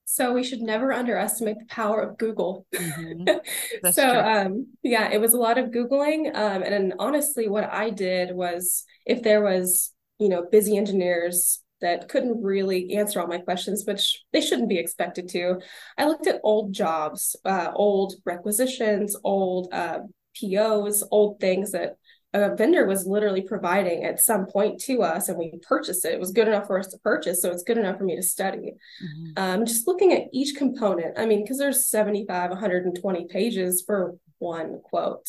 So 0.09 0.31
we 0.31 0.45
should 0.45 0.61
never 0.61 0.93
underestimate 0.93 1.59
the 1.59 1.65
power 1.65 1.99
of 1.99 2.17
Google. 2.17 2.65
Mm-hmm. 2.73 3.91
so 3.91 4.07
um, 4.07 4.67
yeah, 4.81 5.09
it 5.11 5.19
was 5.19 5.33
a 5.33 5.37
lot 5.37 5.57
of 5.57 5.71
Googling. 5.71 6.33
Um, 6.33 6.63
and 6.63 6.93
honestly, 6.97 7.49
what 7.49 7.65
I 7.65 7.89
did 7.89 8.33
was 8.33 8.85
if 9.05 9.21
there 9.21 9.43
was, 9.43 9.93
you 10.17 10.29
know, 10.29 10.47
busy 10.49 10.77
engineers 10.77 11.61
that 11.81 12.07
couldn't 12.07 12.41
really 12.41 12.93
answer 12.93 13.19
all 13.19 13.27
my 13.27 13.39
questions, 13.39 13.83
which 13.85 14.23
they 14.31 14.39
shouldn't 14.39 14.69
be 14.69 14.79
expected 14.79 15.27
to, 15.31 15.59
I 15.97 16.05
looked 16.05 16.25
at 16.25 16.39
old 16.41 16.71
jobs, 16.71 17.35
uh, 17.43 17.71
old 17.75 18.13
requisitions, 18.25 19.13
old 19.25 19.67
uh, 19.73 19.99
POs, 20.39 21.03
old 21.11 21.41
things 21.41 21.71
that 21.71 21.97
a 22.41 22.55
vendor 22.55 22.85
was 22.85 23.05
literally 23.05 23.41
providing 23.41 24.03
at 24.03 24.19
some 24.19 24.45
point 24.45 24.79
to 24.81 25.01
us 25.01 25.29
and 25.29 25.37
we 25.37 25.53
purchased 25.67 26.05
it. 26.05 26.13
It 26.13 26.19
was 26.19 26.31
good 26.31 26.47
enough 26.47 26.67
for 26.67 26.79
us 26.79 26.87
to 26.87 26.97
purchase. 26.99 27.41
So 27.41 27.51
it's 27.51 27.63
good 27.63 27.77
enough 27.77 27.97
for 27.97 28.03
me 28.03 28.15
to 28.15 28.23
study. 28.23 28.73
Mm-hmm. 29.03 29.31
Um, 29.37 29.65
just 29.65 29.87
looking 29.87 30.13
at 30.13 30.23
each 30.33 30.55
component. 30.55 31.17
I 31.17 31.25
mean, 31.25 31.43
because 31.43 31.57
there's 31.57 31.87
75, 31.87 32.49
120 32.49 33.27
pages 33.27 33.83
for 33.85 34.15
one 34.39 34.81
quote. 34.83 35.27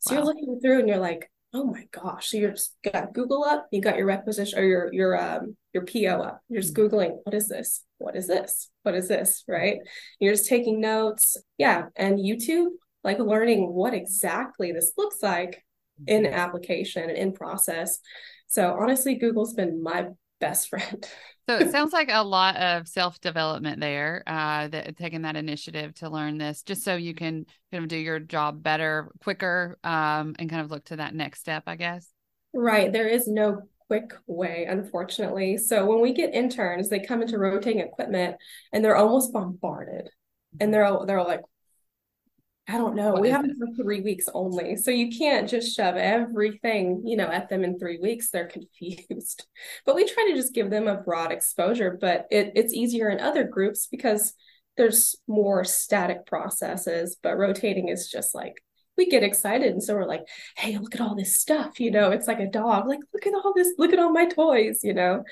So 0.00 0.14
wow. 0.14 0.18
you're 0.18 0.26
looking 0.26 0.60
through 0.60 0.80
and 0.80 0.88
you're 0.88 0.98
like, 0.98 1.30
oh 1.54 1.64
my 1.64 1.86
gosh. 1.90 2.30
So 2.30 2.36
you're 2.36 2.50
just 2.50 2.76
got 2.84 3.12
Google 3.12 3.44
up, 3.44 3.68
you 3.70 3.80
got 3.80 3.96
your 3.96 4.06
requisition 4.06 4.58
or 4.58 4.64
your 4.64 4.92
your 4.92 5.20
um 5.20 5.56
your 5.72 5.84
PO 5.84 6.22
up. 6.22 6.40
You're 6.48 6.62
just 6.62 6.74
mm-hmm. 6.74 6.94
Googling, 6.94 7.18
what 7.24 7.34
is 7.34 7.48
this? 7.48 7.84
What 7.98 8.16
is 8.16 8.26
this? 8.26 8.70
What 8.82 8.94
is 8.94 9.08
this? 9.08 9.44
Right. 9.48 9.78
You're 10.20 10.34
just 10.34 10.48
taking 10.48 10.80
notes. 10.80 11.36
Yeah. 11.56 11.86
And 11.96 12.18
YouTube, 12.18 12.68
like 13.04 13.18
learning 13.18 13.72
what 13.72 13.94
exactly 13.94 14.72
this 14.72 14.92
looks 14.96 15.22
like 15.22 15.64
in 16.06 16.26
application 16.26 17.08
and 17.08 17.18
in 17.18 17.32
process. 17.32 18.00
So 18.46 18.76
honestly, 18.78 19.16
Google's 19.16 19.54
been 19.54 19.82
my 19.82 20.08
best 20.40 20.68
friend. 20.68 21.06
so 21.48 21.56
it 21.56 21.70
sounds 21.70 21.92
like 21.92 22.08
a 22.10 22.22
lot 22.22 22.56
of 22.56 22.88
self 22.88 23.20
development 23.20 23.80
there, 23.80 24.22
uh, 24.26 24.68
that 24.68 24.96
taking 24.96 25.22
that 25.22 25.36
initiative 25.36 25.94
to 25.96 26.10
learn 26.10 26.38
this, 26.38 26.62
just 26.62 26.82
so 26.84 26.96
you 26.96 27.14
can 27.14 27.46
kind 27.72 27.84
of 27.84 27.88
do 27.88 27.96
your 27.96 28.20
job 28.20 28.62
better, 28.62 29.10
quicker, 29.22 29.78
um, 29.84 30.34
and 30.38 30.50
kind 30.50 30.62
of 30.62 30.70
look 30.70 30.84
to 30.86 30.96
that 30.96 31.14
next 31.14 31.40
step, 31.40 31.64
I 31.66 31.76
guess. 31.76 32.06
Right. 32.54 32.92
There 32.92 33.08
is 33.08 33.26
no 33.26 33.62
quick 33.88 34.12
way, 34.26 34.66
unfortunately. 34.68 35.56
So 35.56 35.86
when 35.86 36.00
we 36.00 36.12
get 36.12 36.34
interns, 36.34 36.88
they 36.88 37.00
come 37.00 37.22
into 37.22 37.38
rotating 37.38 37.80
equipment 37.80 38.36
and 38.72 38.84
they're 38.84 38.96
almost 38.96 39.32
bombarded, 39.32 40.10
and 40.60 40.72
they're 40.72 40.90
they're 41.06 41.22
like, 41.22 41.40
I 42.68 42.76
don't 42.76 42.94
know. 42.94 43.12
What 43.12 43.22
we 43.22 43.30
have 43.30 43.46
it 43.46 43.56
for 43.58 43.82
three 43.82 44.02
weeks 44.02 44.28
only. 44.34 44.76
So 44.76 44.90
you 44.90 45.10
can't 45.10 45.48
just 45.48 45.74
shove 45.74 45.96
everything, 45.96 47.02
you 47.06 47.16
know, 47.16 47.26
at 47.26 47.48
them 47.48 47.64
in 47.64 47.78
three 47.78 47.98
weeks. 47.98 48.30
They're 48.30 48.46
confused. 48.48 49.46
But 49.86 49.96
we 49.96 50.06
try 50.06 50.28
to 50.28 50.36
just 50.36 50.54
give 50.54 50.68
them 50.68 50.86
a 50.86 50.96
broad 50.96 51.32
exposure, 51.32 51.96
but 51.98 52.26
it, 52.30 52.52
it's 52.54 52.74
easier 52.74 53.08
in 53.08 53.20
other 53.20 53.44
groups 53.44 53.86
because 53.86 54.34
there's 54.76 55.16
more 55.26 55.64
static 55.64 56.26
processes, 56.26 57.16
but 57.22 57.38
rotating 57.38 57.88
is 57.88 58.10
just 58.10 58.34
like 58.34 58.62
we 58.98 59.08
get 59.08 59.22
excited 59.22 59.72
and 59.72 59.82
so 59.82 59.94
we're 59.94 60.04
like 60.04 60.26
hey 60.56 60.76
look 60.76 60.94
at 60.94 61.00
all 61.00 61.14
this 61.14 61.36
stuff 61.36 61.80
you 61.80 61.90
know 61.90 62.10
it's 62.10 62.26
like 62.26 62.40
a 62.40 62.46
dog 62.46 62.86
like 62.86 62.98
look 63.14 63.26
at 63.26 63.32
all 63.32 63.54
this 63.54 63.72
look 63.78 63.92
at 63.92 63.98
all 63.98 64.12
my 64.12 64.26
toys 64.26 64.80
you 64.82 64.92
know? 64.92 65.24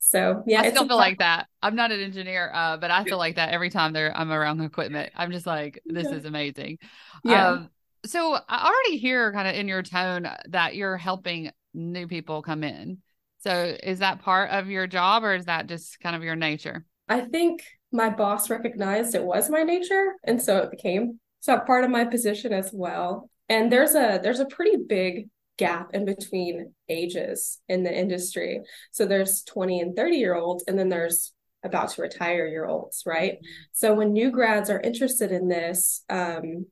So 0.00 0.42
yeah 0.46 0.60
i 0.60 0.70
still 0.70 0.86
feel 0.86 0.96
like 0.96 1.18
that. 1.18 1.46
I'm 1.62 1.76
not 1.76 1.92
an 1.92 2.00
engineer 2.00 2.50
uh, 2.52 2.76
but 2.76 2.90
i 2.90 3.04
feel 3.04 3.18
like 3.18 3.36
that 3.36 3.50
every 3.50 3.70
time 3.70 3.92
there 3.92 4.14
i'm 4.14 4.30
around 4.30 4.58
the 4.58 4.64
equipment. 4.64 5.12
I'm 5.16 5.30
just 5.30 5.46
like 5.46 5.80
this 5.86 6.08
yeah. 6.10 6.16
is 6.16 6.24
amazing. 6.26 6.78
Yeah. 7.24 7.48
Um, 7.48 7.70
so 8.04 8.36
i 8.48 8.66
already 8.66 8.98
hear 8.98 9.32
kind 9.32 9.48
of 9.48 9.54
in 9.54 9.68
your 9.68 9.82
tone 9.82 10.28
that 10.48 10.74
you're 10.74 10.96
helping 10.96 11.50
new 11.72 12.06
people 12.06 12.42
come 12.42 12.64
in. 12.64 12.98
So 13.38 13.76
is 13.82 14.00
that 14.00 14.20
part 14.20 14.50
of 14.50 14.68
your 14.68 14.86
job 14.86 15.24
or 15.24 15.34
is 15.34 15.46
that 15.46 15.66
just 15.66 15.98
kind 16.00 16.14
of 16.14 16.22
your 16.22 16.36
nature? 16.36 16.84
I 17.08 17.20
think 17.20 17.64
my 17.92 18.08
boss 18.08 18.50
recognized 18.50 19.14
it 19.14 19.22
was 19.22 19.50
my 19.50 19.62
nature 19.62 20.14
and 20.24 20.40
so 20.40 20.58
it 20.58 20.70
became 20.70 21.20
so 21.42 21.58
part 21.58 21.82
of 21.82 21.90
my 21.90 22.04
position 22.04 22.52
as 22.52 22.70
well. 22.72 23.28
And 23.48 23.70
there's 23.70 23.96
a 23.96 24.20
there's 24.22 24.38
a 24.38 24.46
pretty 24.46 24.76
big 24.76 25.28
gap 25.58 25.90
in 25.92 26.04
between 26.04 26.72
ages 26.88 27.58
in 27.68 27.82
the 27.82 27.92
industry. 27.92 28.60
So 28.92 29.06
there's 29.06 29.42
20 29.42 29.80
and 29.80 29.96
30 29.96 30.16
year 30.16 30.36
olds, 30.36 30.64
and 30.68 30.78
then 30.78 30.88
there's 30.88 31.32
about 31.64 31.90
to 31.90 32.02
retire 32.02 32.46
year 32.46 32.66
olds, 32.66 33.02
right? 33.06 33.38
So 33.72 33.92
when 33.92 34.12
new 34.12 34.30
grads 34.30 34.70
are 34.70 34.80
interested 34.80 35.32
in 35.32 35.48
this, 35.48 36.04
um, 36.08 36.66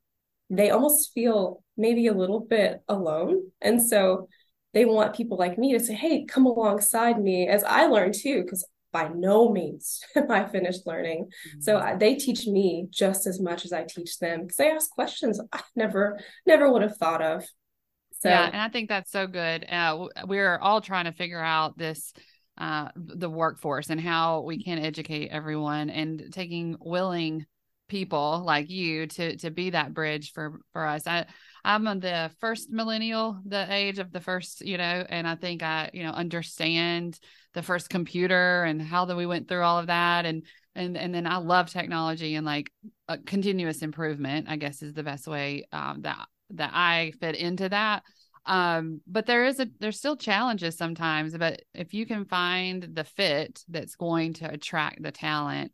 they 0.49 0.69
almost 0.69 1.11
feel 1.13 1.63
maybe 1.75 2.07
a 2.07 2.13
little 2.13 2.39
bit 2.39 2.81
alone. 2.87 3.51
And 3.61 3.81
so 3.81 4.29
they 4.73 4.85
want 4.85 5.15
people 5.15 5.37
like 5.37 5.57
me 5.57 5.73
to 5.73 5.83
say, 5.83 5.95
hey, 5.95 6.23
come 6.25 6.45
alongside 6.45 7.21
me 7.21 7.47
as 7.49 7.63
I 7.65 7.87
learn 7.87 8.13
too, 8.13 8.43
because 8.43 8.65
by 8.91 9.09
no 9.13 9.51
means 9.51 10.01
am 10.15 10.29
I 10.31 10.47
finished 10.47 10.85
learning. 10.85 11.29
Mm-hmm. 11.49 11.61
So 11.61 11.77
uh, 11.77 11.97
they 11.97 12.15
teach 12.15 12.45
me 12.47 12.87
just 12.89 13.27
as 13.27 13.39
much 13.39 13.65
as 13.65 13.73
I 13.73 13.83
teach 13.83 14.19
them 14.19 14.41
because 14.41 14.57
they 14.57 14.71
ask 14.71 14.89
questions 14.89 15.41
I 15.51 15.61
never, 15.75 16.19
never 16.45 16.71
would 16.71 16.81
have 16.81 16.97
thought 16.97 17.21
of. 17.21 17.45
So, 18.21 18.29
yeah, 18.29 18.45
and 18.51 18.61
I 18.61 18.69
think 18.69 18.87
that's 18.87 19.11
so 19.11 19.25
good. 19.25 19.65
Uh, 19.67 20.07
we're 20.27 20.59
all 20.59 20.79
trying 20.79 21.05
to 21.05 21.11
figure 21.11 21.41
out 21.41 21.77
this 21.77 22.13
uh, 22.57 22.89
the 22.95 23.29
workforce 23.29 23.89
and 23.89 23.99
how 23.99 24.41
we 24.41 24.63
can 24.63 24.77
educate 24.77 25.29
everyone 25.29 25.89
and 25.89 26.31
taking 26.31 26.75
willing 26.79 27.45
people 27.87 28.43
like 28.45 28.69
you 28.69 29.07
to 29.07 29.37
to 29.37 29.49
be 29.49 29.71
that 29.71 29.93
bridge 29.93 30.33
for 30.33 30.59
for 30.71 30.85
us. 30.85 31.07
I 31.07 31.25
I'm 31.63 31.83
the 31.99 32.31
first 32.39 32.71
millennial, 32.71 33.39
the 33.45 33.71
age 33.71 33.99
of 33.99 34.11
the 34.11 34.19
first, 34.19 34.61
you 34.61 34.77
know, 34.77 35.05
and 35.07 35.27
I 35.27 35.35
think 35.35 35.63
I, 35.63 35.89
you 35.93 36.03
know, 36.03 36.11
understand 36.11 37.19
the 37.53 37.61
first 37.61 37.89
computer 37.89 38.63
and 38.63 38.81
how 38.81 39.05
that 39.05 39.15
we 39.15 39.25
went 39.25 39.47
through 39.47 39.63
all 39.63 39.79
of 39.79 39.87
that. 39.87 40.25
And 40.25 40.43
and 40.75 40.97
and 40.97 41.13
then 41.13 41.27
I 41.27 41.37
love 41.37 41.69
technology 41.69 42.35
and 42.35 42.45
like 42.45 42.71
continuous 43.25 43.81
improvement 43.81 44.47
I 44.49 44.55
guess 44.55 44.81
is 44.81 44.93
the 44.93 45.03
best 45.03 45.27
way 45.27 45.67
um, 45.73 46.01
that 46.03 46.27
that 46.51 46.71
I 46.73 47.11
fit 47.19 47.35
into 47.35 47.67
that 47.69 48.03
um 48.47 49.01
but 49.05 49.27
there 49.27 49.45
is 49.45 49.59
a 49.59 49.67
there's 49.79 49.97
still 49.97 50.17
challenges 50.17 50.75
sometimes 50.75 51.37
but 51.37 51.61
if 51.75 51.93
you 51.93 52.07
can 52.07 52.25
find 52.25 52.87
the 52.93 53.03
fit 53.03 53.63
that's 53.69 53.95
going 53.95 54.33
to 54.33 54.51
attract 54.51 55.01
the 55.03 55.11
talent 55.11 55.71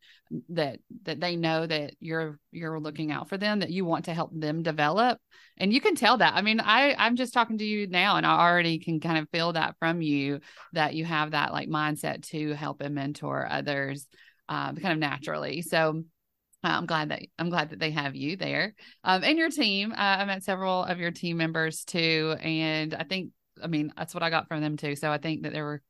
that 0.50 0.80
that 1.04 1.22
they 1.22 1.38
know 1.38 1.66
that 1.66 1.94
you're 2.02 2.38
you're 2.52 2.80
looking 2.80 3.10
out 3.12 3.30
for 3.30 3.38
them 3.38 3.60
that 3.60 3.70
you 3.70 3.86
want 3.86 4.06
to 4.06 4.14
help 4.14 4.32
them 4.34 4.64
develop 4.64 5.18
and 5.60 5.74
you 5.74 5.80
can 5.82 5.96
tell 5.96 6.18
that. 6.18 6.34
I 6.36 6.42
mean 6.42 6.60
i 6.60 6.94
i'm 6.98 7.16
just 7.16 7.34
talking 7.34 7.58
to 7.60 7.66
you 7.66 7.88
now 7.88 8.18
and 8.18 8.26
i 8.26 8.38
already 8.38 8.80
can 8.80 9.00
kind 9.00 9.18
of 9.18 9.30
feel 9.30 9.54
that 9.54 9.76
from 9.80 10.02
you 10.02 10.42
that 10.74 10.94
you 10.94 11.06
have 11.06 11.32
that 11.32 11.54
like 11.54 11.70
mindset 11.70 12.24
to 12.30 12.54
help 12.54 12.82
and 12.82 12.94
mentor 12.94 13.48
others 13.50 14.08
um, 14.50 14.78
kind 14.78 14.94
of 14.94 15.00
naturally. 15.00 15.62
So 15.62 16.04
I'm 16.64 16.86
glad 16.86 17.10
that 17.10 17.22
I'm 17.38 17.50
glad 17.50 17.70
that 17.70 17.80
they 17.80 17.92
have 17.92 18.16
you 18.16 18.36
there 18.36 18.74
um, 19.04 19.24
and 19.24 19.38
your 19.38 19.50
team. 19.50 19.92
Uh, 19.92 19.96
I 19.96 20.26
met 20.26 20.44
several 20.44 20.84
of 20.84 21.00
your 21.00 21.12
team 21.12 21.38
members 21.38 21.84
too, 21.84 22.36
and 22.42 22.94
I 22.94 23.04
think 23.04 23.32
I 23.64 23.68
mean 23.68 23.94
that's 23.96 24.14
what 24.14 24.24
I 24.24 24.30
got 24.30 24.48
from 24.48 24.62
them 24.62 24.78
too. 24.78 24.96
So 24.96 25.12
I 25.12 25.18
think 25.18 25.44
that 25.44 25.54
they 25.54 25.62
were 25.62 25.82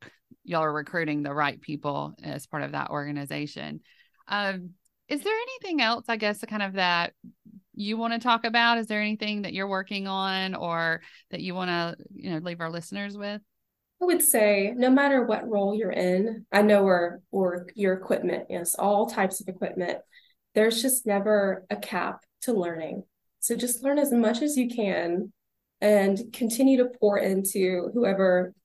y'all 0.43 0.63
are 0.63 0.73
recruiting 0.73 1.23
the 1.23 1.33
right 1.33 1.59
people 1.59 2.13
as 2.23 2.47
part 2.47 2.63
of 2.63 2.73
that 2.73 2.89
organization. 2.89 3.81
Um, 4.27 4.71
is 5.07 5.23
there 5.23 5.33
anything 5.33 5.81
else, 5.81 6.05
I 6.09 6.17
guess, 6.17 6.43
kind 6.47 6.63
of 6.63 6.73
that 6.73 7.13
you 7.73 7.97
want 7.97 8.13
to 8.13 8.19
talk 8.19 8.43
about? 8.43 8.77
Is 8.77 8.87
there 8.87 9.01
anything 9.01 9.43
that 9.43 9.53
you're 9.53 9.69
working 9.69 10.07
on 10.07 10.53
or 10.53 11.01
that 11.31 11.41
you 11.41 11.53
want 11.53 11.69
to 11.69 11.95
you 12.13 12.31
know 12.31 12.37
leave 12.39 12.59
our 12.59 12.71
listeners 12.71 13.17
with? 13.17 13.41
I 14.01 14.05
would 14.05 14.21
say 14.21 14.73
no 14.75 14.89
matter 14.89 15.23
what 15.23 15.49
role 15.49 15.73
you're 15.73 15.91
in, 15.91 16.45
I 16.51 16.61
know 16.61 16.83
we're 16.83 17.19
or 17.31 17.67
your 17.73 17.93
equipment, 17.93 18.47
yes, 18.49 18.75
all 18.75 19.07
types 19.07 19.41
of 19.41 19.47
equipment 19.47 19.99
there's 20.57 20.81
just 20.81 21.05
never 21.05 21.67
a 21.69 21.75
cap 21.75 22.21
to 22.41 22.51
learning. 22.51 23.03
So 23.41 23.55
just 23.55 23.83
learn 23.83 23.99
as 23.99 24.11
much 24.11 24.41
as 24.41 24.57
you 24.57 24.67
can 24.67 25.31
and 25.81 26.19
continue 26.33 26.77
to 26.77 26.89
pour 26.99 27.19
into 27.19 27.91
whoever 27.93 28.55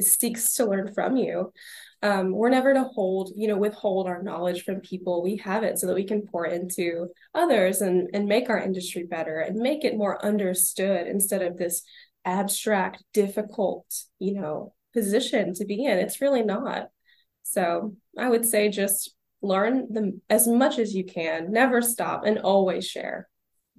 seeks 0.00 0.54
to 0.54 0.64
learn 0.64 0.94
from 0.94 1.18
you. 1.18 1.52
Um, 2.02 2.32
we're 2.32 2.48
never 2.48 2.72
to 2.72 2.84
hold, 2.84 3.32
you 3.36 3.48
know, 3.48 3.58
withhold 3.58 4.06
our 4.06 4.22
knowledge 4.22 4.62
from 4.62 4.80
people. 4.80 5.22
We 5.22 5.36
have 5.44 5.62
it 5.62 5.78
so 5.78 5.86
that 5.88 5.94
we 5.94 6.04
can 6.04 6.26
pour 6.26 6.46
into 6.46 7.08
others 7.34 7.82
and, 7.82 8.08
and 8.14 8.24
make 8.24 8.48
our 8.48 8.58
industry 8.58 9.04
better 9.04 9.40
and 9.40 9.56
make 9.56 9.84
it 9.84 9.98
more 9.98 10.24
understood 10.24 11.06
instead 11.06 11.42
of 11.42 11.58
this 11.58 11.82
abstract, 12.24 13.04
difficult, 13.12 13.84
you 14.18 14.40
know, 14.40 14.72
position 14.94 15.52
to 15.52 15.66
be 15.66 15.84
in. 15.84 15.98
It's 15.98 16.22
really 16.22 16.42
not. 16.42 16.88
So 17.42 17.94
I 18.16 18.30
would 18.30 18.46
say 18.46 18.70
just 18.70 19.15
learn 19.42 19.92
them 19.92 20.22
as 20.28 20.46
much 20.46 20.78
as 20.78 20.94
you 20.94 21.04
can. 21.04 21.52
Never 21.52 21.82
stop 21.82 22.24
and 22.24 22.38
always 22.38 22.86
share. 22.86 23.28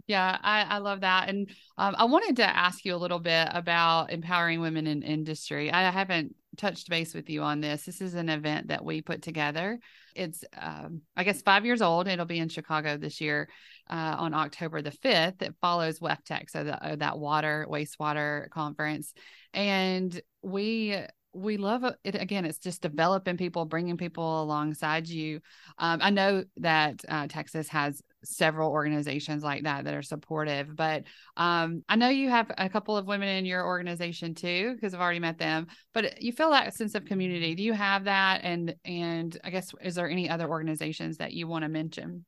Yeah 0.06 0.38
i, 0.42 0.62
I 0.64 0.78
love 0.78 1.02
that. 1.02 1.30
And 1.30 1.50
um, 1.78 1.96
i 1.98 2.06
wanted 2.06 2.38
to 2.38 2.46
ask 2.46 2.86
you 2.86 2.96
a 2.96 2.98
little 2.98 3.20
bit 3.20 3.50
about 3.52 4.12
empowering 4.12 4.62
women 4.62 4.88
in 4.88 5.02
industry. 5.02 5.72
I 5.72 5.90
haven't 5.90 6.36
touched 6.56 6.90
base 6.90 7.14
with 7.14 7.30
you 7.30 7.44
on 7.44 7.62
this. 7.62 7.86
This 7.86 8.02
is 8.02 8.16
an 8.16 8.30
event 8.30 8.70
that 8.70 8.84
we 8.84 9.02
put 9.02 9.22
together. 9.22 9.80
It's 10.16 10.44
um, 10.60 11.02
i 11.16 11.24
guess 11.24 11.42
five 11.42 11.66
years 11.66 11.82
old. 11.82 12.08
It'll 12.08 12.26
be 12.26 12.40
in 12.40 12.50
chicago 12.50 12.98
this 12.98 13.20
year 13.20 13.50
uh, 13.90 14.16
on 14.18 14.34
october 14.34 14.82
the 14.82 14.92
5th 14.92 15.42
it 15.42 15.56
follows 15.62 16.00
WEFTEC 16.00 16.50
so 16.50 16.64
the, 16.64 16.84
uh, 16.84 16.96
that 16.98 17.20
water 17.20 17.66
wastewater 17.70 18.50
conference. 18.50 19.14
And 19.54 20.20
we 20.42 20.98
we 21.38 21.58
love 21.58 21.84
it 21.84 22.15
again 22.15 22.46
it's 22.46 22.58
just 22.58 22.82
developing 22.82 23.38
people 23.38 23.65
bringing 23.65 23.98
people 23.98 24.41
alongside 24.41 25.08
you. 25.08 25.39
Um, 25.77 26.00
i 26.01 26.10
know 26.10 26.44
that 26.58 27.03
uh, 27.08 27.27
texas 27.27 27.67
has 27.70 28.01
several 28.24 28.72
organizations 28.72 29.44
like 29.44 29.63
that 29.63 29.86
that 29.86 29.94
are 29.94 30.01
supportive 30.01 30.75
but 30.75 31.03
um, 31.38 31.84
i 31.88 31.96
know 31.96 32.10
you 32.10 32.29
have 32.29 32.51
a 32.58 32.67
couple 32.67 32.98
of 32.98 33.08
women 33.08 33.29
in 33.29 33.46
your 33.46 33.65
organization 33.65 34.34
too 34.34 34.74
because 34.74 34.94
i've 34.94 35.01
already 35.01 35.20
met 35.20 35.38
them 35.38 35.67
but 35.94 36.22
you 36.22 36.32
feel 36.32 36.51
that 36.51 36.74
sense 36.74 36.96
of 36.96 37.06
community. 37.06 37.56
Do 37.56 37.63
you 37.63 37.74
have 37.74 38.03
that? 38.06 38.41
And 38.44 38.75
and 38.86 39.38
i 39.44 39.50
guess 39.50 39.72
is 39.82 39.96
there 39.96 40.10
any 40.10 40.29
other 40.29 40.48
organizations 40.48 41.17
that 41.17 41.34
you 41.34 41.48
want 41.48 41.63
to 41.63 41.70
mention 41.70 42.25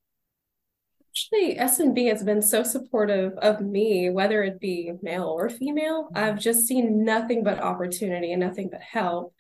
actually 1.09 1.57
S&B 1.57 2.05
has 2.05 2.23
been 2.23 2.41
so 2.41 2.63
supportive 2.63 3.33
of 3.37 3.61
me, 3.61 4.09
whether 4.09 4.43
it 4.43 4.59
be 4.59 4.91
male 5.01 5.25
or 5.25 5.49
female. 5.49 6.05
Mm-hmm. 6.05 6.17
I've 6.17 6.39
just 6.39 6.67
seen 6.67 7.03
nothing 7.03 7.43
but 7.43 7.59
opportunity 7.59 8.31
and 8.31 8.39
nothing 8.39 8.69
but 8.71 8.81
help. 8.81 9.33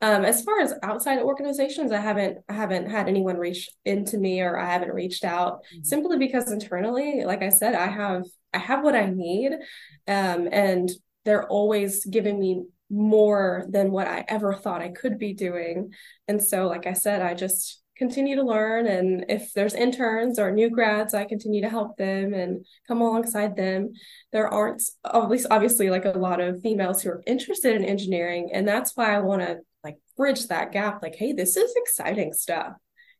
Um, 0.00 0.24
as 0.24 0.42
far 0.42 0.60
as 0.60 0.74
outside 0.82 1.20
organizations, 1.20 1.90
I 1.90 2.00
haven't 2.00 2.38
I 2.48 2.52
haven't 2.52 2.90
had 2.90 3.08
anyone 3.08 3.36
reach 3.36 3.70
into 3.84 4.18
me 4.18 4.40
or 4.40 4.58
I 4.58 4.72
haven't 4.72 4.92
reached 4.92 5.24
out 5.24 5.62
mm-hmm. 5.64 5.84
simply 5.84 6.18
because 6.18 6.50
internally, 6.50 7.24
like 7.24 7.42
I 7.42 7.48
said, 7.48 7.74
I 7.74 7.86
have 7.86 8.24
I 8.52 8.58
have 8.58 8.84
what 8.84 8.94
I 8.94 9.06
need, 9.06 9.52
um, 10.06 10.48
and 10.52 10.88
they're 11.24 11.48
always 11.48 12.04
giving 12.04 12.38
me 12.38 12.64
more 12.88 13.66
than 13.68 13.90
what 13.90 14.06
I 14.06 14.24
ever 14.28 14.54
thought 14.54 14.80
I 14.80 14.90
could 14.90 15.18
be 15.18 15.34
doing. 15.34 15.92
And 16.28 16.42
so, 16.42 16.68
like 16.68 16.86
I 16.86 16.92
said, 16.92 17.20
I 17.20 17.34
just 17.34 17.82
continue 17.96 18.36
to 18.36 18.42
learn 18.42 18.86
and 18.86 19.24
if 19.28 19.52
there's 19.54 19.74
interns 19.74 20.38
or 20.38 20.50
new 20.50 20.68
grads 20.68 21.14
i 21.14 21.24
continue 21.24 21.62
to 21.62 21.68
help 21.68 21.96
them 21.96 22.34
and 22.34 22.64
come 22.86 23.00
alongside 23.00 23.56
them. 23.56 23.92
There 24.32 24.48
aren't 24.48 24.82
at 25.04 25.28
least 25.28 25.46
obviously 25.50 25.90
like 25.90 26.04
a 26.04 26.10
lot 26.10 26.40
of 26.40 26.60
females 26.62 27.02
who 27.02 27.10
are 27.10 27.22
interested 27.26 27.74
in 27.74 27.84
engineering 27.84 28.50
and 28.52 28.66
that's 28.66 28.96
why 28.96 29.14
i 29.14 29.20
want 29.20 29.42
to 29.42 29.58
like 29.82 29.96
bridge 30.16 30.46
that 30.48 30.72
gap 30.72 31.02
like 31.02 31.16
hey 31.16 31.32
this 31.32 31.56
is 31.56 31.72
exciting 31.76 32.32
stuff. 32.32 32.72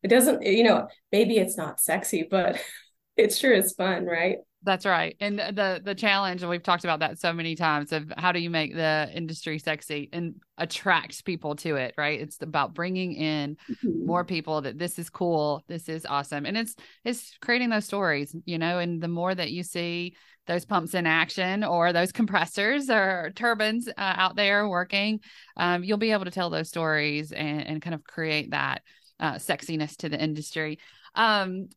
It 0.03 0.09
doesn't 0.09 0.43
you 0.43 0.65
know 0.65 0.89
maybe 1.11 1.39
it's 1.39 1.57
not 1.57 1.81
sexy 1.81 2.27
but 2.31 2.61
it 3.17 3.35
sure 3.35 3.53
is 3.53 3.73
fun 3.73 4.05
right 4.05 4.39
that's 4.67 4.85
right. 4.85 5.17
And 5.21 5.39
the 5.39 5.81
the 5.83 5.95
challenge, 5.95 6.43
and 6.43 6.51
we've 6.51 6.63
talked 6.63 6.85
about 6.85 6.99
that 6.99 7.19
so 7.19 7.33
many 7.33 7.55
times 7.55 7.93
of 7.93 8.13
how 8.19 8.33
do 8.33 8.41
you 8.41 8.51
make 8.51 8.75
the 8.75 9.09
industry 9.15 9.59
sexy 9.61 10.11
and 10.13 10.35
attract 10.59 11.25
people 11.25 11.55
to 11.57 11.77
it, 11.77 11.95
right? 11.97 12.21
It's 12.21 12.43
about 12.43 12.75
bringing 12.75 13.13
in 13.13 13.57
mm-hmm. 13.71 14.07
more 14.07 14.25
people 14.25 14.63
that 14.63 14.77
this 14.77 14.99
is 14.99 15.09
cool, 15.09 15.63
this 15.69 15.89
is 15.89 16.05
awesome. 16.05 16.45
And 16.45 16.59
it's 16.59 16.75
it's 17.05 17.39
creating 17.41 17.71
those 17.71 17.85
stories, 17.85 18.35
you 18.45 18.59
know, 18.59 18.81
and 18.81 19.01
the 19.01 19.09
more 19.09 19.35
that 19.35 19.53
you 19.53 19.63
see 19.63 20.17
those 20.49 20.65
pumps 20.65 20.95
in 20.95 21.07
action 21.07 21.63
or 21.63 21.93
those 21.93 22.11
compressors 22.21 22.91
or 22.91 23.33
turbines 23.37 23.87
uh, 23.89 23.93
out 23.97 24.35
there 24.35 24.69
working, 24.69 25.21
um, 25.57 25.85
you'll 25.85 25.97
be 25.97 26.13
able 26.13 26.25
to 26.25 26.31
tell 26.33 26.51
those 26.51 26.69
stories 26.69 27.31
and, 27.31 27.67
and 27.67 27.83
kind 27.83 27.95
of 27.95 28.03
create 28.03 28.51
that 28.51 28.83
uh, 29.21 29.35
sexiness 29.35 29.97
to 29.97 30.09
the 30.09 30.21
industry. 30.21 30.81
Um, 31.15 31.69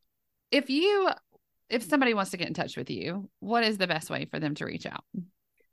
if 0.51 0.71
you 0.71 1.09
if 1.69 1.83
somebody 1.83 2.13
wants 2.13 2.31
to 2.31 2.37
get 2.37 2.47
in 2.47 2.53
touch 2.53 2.77
with 2.77 2.89
you, 2.89 3.29
what 3.39 3.63
is 3.63 3.77
the 3.77 3.87
best 3.87 4.09
way 4.09 4.25
for 4.25 4.39
them 4.39 4.55
to 4.55 4.65
reach 4.65 4.85
out? 4.85 5.03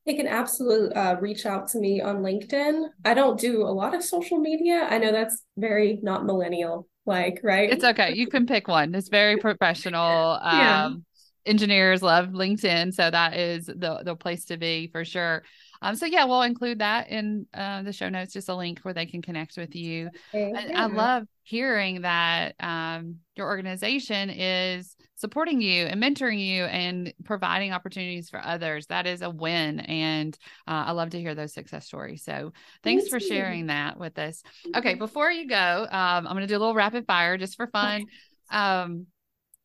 They 0.05 0.15
can 0.15 0.29
absolutely 0.29 0.95
uh, 0.95 1.17
reach 1.17 1.47
out 1.47 1.69
to 1.71 1.79
me 1.79 2.01
on 2.01 2.19
LinkedIn. 2.19 2.89
I 3.05 3.15
don't 3.15 3.41
do 3.41 3.63
a 3.63 3.73
lot 3.73 3.95
of 3.95 4.05
social 4.05 4.39
media. 4.39 4.87
I 4.89 4.99
know 4.99 5.11
that's 5.11 5.43
very 5.57 5.99
not 6.03 6.25
millennial 6.25 6.87
like, 7.07 7.41
right? 7.43 7.71
It's 7.71 7.85
okay. 7.85 8.15
You 8.15 8.29
can 8.29 8.47
pick 8.47 8.69
one. 8.69 8.95
It's 8.95 9.09
very 9.09 9.37
professional. 9.39 10.39
yeah. 10.43 10.87
Um, 10.87 11.05
engineers 11.45 12.03
love 12.03 12.29
LinkedIn, 12.29 12.93
so 12.93 13.11
that 13.11 13.37
is 13.37 13.67
the 13.67 14.03
the 14.05 14.17
place 14.17 14.45
to 14.47 14.57
be 14.57 14.89
for 14.89 15.05
sure. 15.05 15.45
Um, 15.81 15.95
so 15.95 16.07
yeah, 16.07 16.25
we'll 16.25 16.43
include 16.43 16.81
that 16.81 17.09
in 17.09 17.47
uh, 17.55 17.83
the 17.83 17.93
show 17.93 18.09
notes, 18.09 18.33
just 18.33 18.49
a 18.49 18.55
link 18.55 18.81
where 18.81 18.95
they 18.95 19.07
can 19.07 19.23
connect 19.23 19.57
with 19.57 19.75
you. 19.75 20.11
Okay, 20.35 20.53
yeah. 20.53 20.85
I 20.85 20.87
love 20.87 21.25
hearing 21.43 22.03
that 22.03 22.55
um, 22.61 23.17
your 23.37 23.47
organization 23.47 24.31
is 24.31 24.97
supporting 25.17 25.61
you 25.61 25.87
and 25.87 26.03
mentoring 26.03 26.39
you 26.39 26.65
and 26.65 27.13
providing 27.25 27.73
opportunities 27.73 28.31
for 28.31 28.41
others. 28.43 28.87
That 28.87 29.07
is 29.07 29.23
a 29.23 29.31
win, 29.31 29.81
and 29.81 30.37
uh, 30.69 30.85
I 30.87 30.93
love 30.93 31.11
to 31.11 31.21
hear 31.21 31.35
those 31.35 31.53
success 31.53 31.87
stories. 31.87 32.23
So 32.23 32.53
thanks 32.83 33.05
Thank 33.05 33.11
for 33.11 33.19
you. 33.19 33.27
sharing 33.27 33.67
that 33.67 33.99
with 33.99 34.19
us. 34.19 34.43
Okay, 34.77 34.95
before 34.95 35.31
you 35.31 35.49
go, 35.49 35.87
um, 35.91 36.27
I'm 36.27 36.35
going 36.35 36.41
to 36.41 36.47
do 36.47 36.57
a 36.57 36.61
little 36.61 36.75
rapid 36.75 37.07
fire 37.07 37.37
just 37.37 37.57
for 37.57 37.67
fun. 37.67 38.07
Um, 38.51 39.07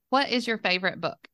what 0.10 0.30
is 0.30 0.48
your 0.48 0.58
favorite 0.58 1.00
book? 1.00 1.28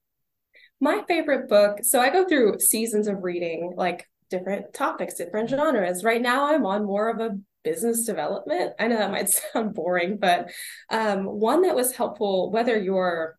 My 0.80 1.04
favorite 1.08 1.50
book. 1.50 1.80
So 1.84 2.00
I 2.00 2.10
go 2.10 2.28
through 2.28 2.60
seasons 2.60 3.08
of 3.08 3.24
reading, 3.24 3.74
like 3.76 4.08
different 4.30 4.74
topics, 4.74 5.16
different 5.16 5.50
genres. 5.50 6.04
Right 6.04 6.22
now, 6.22 6.54
I'm 6.54 6.66
on 6.66 6.86
more 6.86 7.10
of 7.10 7.20
a 7.20 7.38
business 7.64 8.04
development. 8.04 8.74
I 8.80 8.88
know 8.88 8.98
that 8.98 9.12
might 9.12 9.30
sound 9.54 9.74
boring, 9.74 10.18
but 10.18 10.52
um, 10.90 11.26
one 11.26 11.64
that 11.64 11.76
was 11.76 11.96
helpful, 11.96 12.52
whether 12.52 12.78
you're 12.78 13.37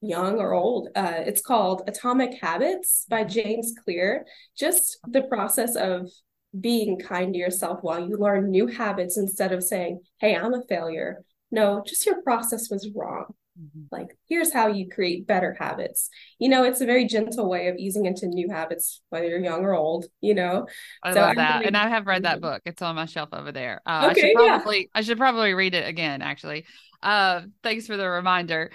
young 0.00 0.38
or 0.38 0.52
old, 0.52 0.88
uh, 0.94 1.14
it's 1.18 1.40
called 1.40 1.82
Atomic 1.86 2.40
Habits 2.40 3.06
by 3.08 3.24
James 3.24 3.74
Clear. 3.84 4.26
Just 4.56 4.98
the 5.06 5.22
process 5.22 5.76
of 5.76 6.10
being 6.58 6.98
kind 6.98 7.32
to 7.32 7.38
yourself 7.38 7.80
while 7.82 8.00
you 8.00 8.16
learn 8.16 8.50
new 8.50 8.66
habits 8.66 9.16
instead 9.16 9.52
of 9.52 9.62
saying, 9.62 10.00
Hey, 10.18 10.36
I'm 10.36 10.54
a 10.54 10.62
failure. 10.68 11.24
No, 11.50 11.82
just 11.86 12.06
your 12.06 12.22
process 12.22 12.68
was 12.70 12.88
wrong. 12.94 13.34
Mm-hmm. 13.60 13.82
Like, 13.92 14.18
here's 14.28 14.52
how 14.52 14.66
you 14.66 14.88
create 14.88 15.28
better 15.28 15.56
habits. 15.58 16.10
You 16.40 16.48
know, 16.48 16.64
it's 16.64 16.80
a 16.80 16.86
very 16.86 17.06
gentle 17.06 17.48
way 17.48 17.68
of 17.68 17.76
easing 17.76 18.06
into 18.06 18.26
new 18.26 18.50
habits, 18.50 19.00
whether 19.10 19.26
you're 19.26 19.38
young 19.38 19.64
or 19.64 19.74
old, 19.74 20.06
you 20.20 20.34
know. 20.34 20.66
I 21.04 21.14
so 21.14 21.20
love 21.20 21.36
that. 21.36 21.54
Really- 21.56 21.66
and 21.68 21.76
I 21.76 21.88
have 21.88 22.06
read 22.06 22.24
that 22.24 22.40
book. 22.40 22.62
It's 22.64 22.82
on 22.82 22.96
my 22.96 23.06
shelf 23.06 23.28
over 23.32 23.52
there. 23.52 23.80
Uh, 23.86 24.08
okay, 24.10 24.20
I 24.20 24.26
should 24.26 24.34
probably 24.34 24.78
yeah. 24.80 24.86
I 24.94 25.00
should 25.02 25.18
probably 25.18 25.54
read 25.54 25.74
it 25.74 25.86
again, 25.86 26.20
actually. 26.20 26.66
Uh, 27.04 27.42
thanks 27.62 27.86
for 27.86 27.96
the 27.96 28.08
reminder. 28.08 28.70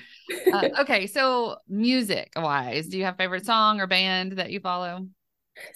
Uh, 0.53 0.69
okay, 0.81 1.07
so 1.07 1.57
music 1.67 2.31
wise, 2.35 2.87
do 2.87 2.97
you 2.97 3.03
have 3.03 3.17
favorite 3.17 3.45
song 3.45 3.81
or 3.81 3.87
band 3.87 4.33
that 4.33 4.51
you 4.51 4.59
follow? 4.59 5.07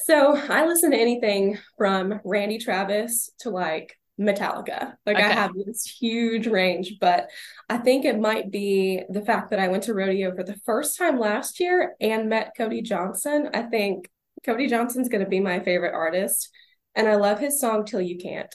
So 0.05 0.37
I 0.37 0.65
listen 0.65 0.91
to 0.91 0.97
anything 0.97 1.57
from 1.77 2.21
Randy 2.23 2.57
Travis 2.59 3.29
to 3.39 3.49
like 3.49 3.97
Metallica. 4.19 4.95
Like 5.05 5.17
okay. 5.17 5.25
I 5.25 5.31
have 5.31 5.51
this 5.65 5.83
huge 5.85 6.47
range, 6.47 6.97
but 7.01 7.29
I 7.69 7.77
think 7.77 8.05
it 8.05 8.19
might 8.19 8.51
be 8.51 9.01
the 9.09 9.25
fact 9.25 9.49
that 9.49 9.59
I 9.59 9.67
went 9.67 9.83
to 9.83 9.93
rodeo 9.93 10.35
for 10.35 10.43
the 10.43 10.59
first 10.65 10.97
time 10.97 11.19
last 11.19 11.59
year 11.59 11.95
and 11.99 12.29
met 12.29 12.53
Cody 12.55 12.81
Johnson. 12.81 13.49
I 13.53 13.63
think 13.63 14.09
Cody 14.45 14.67
Johnson's 14.67 15.09
going 15.09 15.23
to 15.23 15.29
be 15.29 15.39
my 15.39 15.59
favorite 15.59 15.93
artist, 15.93 16.49
and 16.95 17.07
I 17.07 17.15
love 17.15 17.39
his 17.39 17.59
song 17.59 17.85
"Till 17.85 18.01
You 18.01 18.17
Can't." 18.17 18.53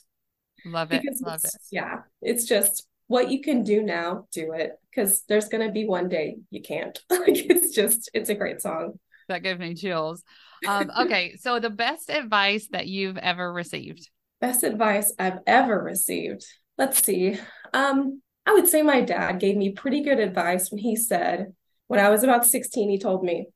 Love 0.64 0.92
it. 0.92 1.02
Because 1.02 1.20
love 1.20 1.40
it. 1.44 1.52
Yeah, 1.70 2.00
it's 2.22 2.44
just 2.44 2.86
what 3.08 3.30
you 3.30 3.40
can 3.40 3.64
do 3.64 3.82
now. 3.82 4.26
Do 4.32 4.52
it 4.52 4.72
because 4.90 5.24
there's 5.28 5.48
going 5.48 5.66
to 5.66 5.72
be 5.72 5.86
one 5.86 6.08
day 6.08 6.36
you 6.50 6.62
can't. 6.62 6.98
like 7.10 7.22
it's 7.26 7.74
just 7.74 8.10
it's 8.14 8.30
a 8.30 8.34
great 8.34 8.60
song. 8.60 8.98
That 9.28 9.42
gave 9.42 9.58
me 9.58 9.74
chills. 9.74 10.22
Um, 10.66 10.90
okay, 11.00 11.36
so 11.36 11.58
the 11.60 11.70
best 11.70 12.10
advice 12.10 12.68
that 12.72 12.86
you've 12.86 13.18
ever 13.18 13.52
received. 13.52 14.08
Best 14.40 14.62
advice 14.62 15.12
I've 15.18 15.40
ever 15.46 15.82
received. 15.82 16.44
Let's 16.76 17.02
see. 17.02 17.38
Um, 17.74 18.22
I 18.46 18.52
would 18.52 18.68
say 18.68 18.82
my 18.82 19.00
dad 19.00 19.40
gave 19.40 19.56
me 19.56 19.72
pretty 19.72 20.02
good 20.02 20.20
advice 20.20 20.70
when 20.70 20.78
he 20.78 20.96
said, 20.96 21.52
when 21.88 22.00
I 22.00 22.08
was 22.08 22.22
about 22.22 22.46
16, 22.46 22.88
he 22.88 22.98
told 22.98 23.24
me, 23.24 23.48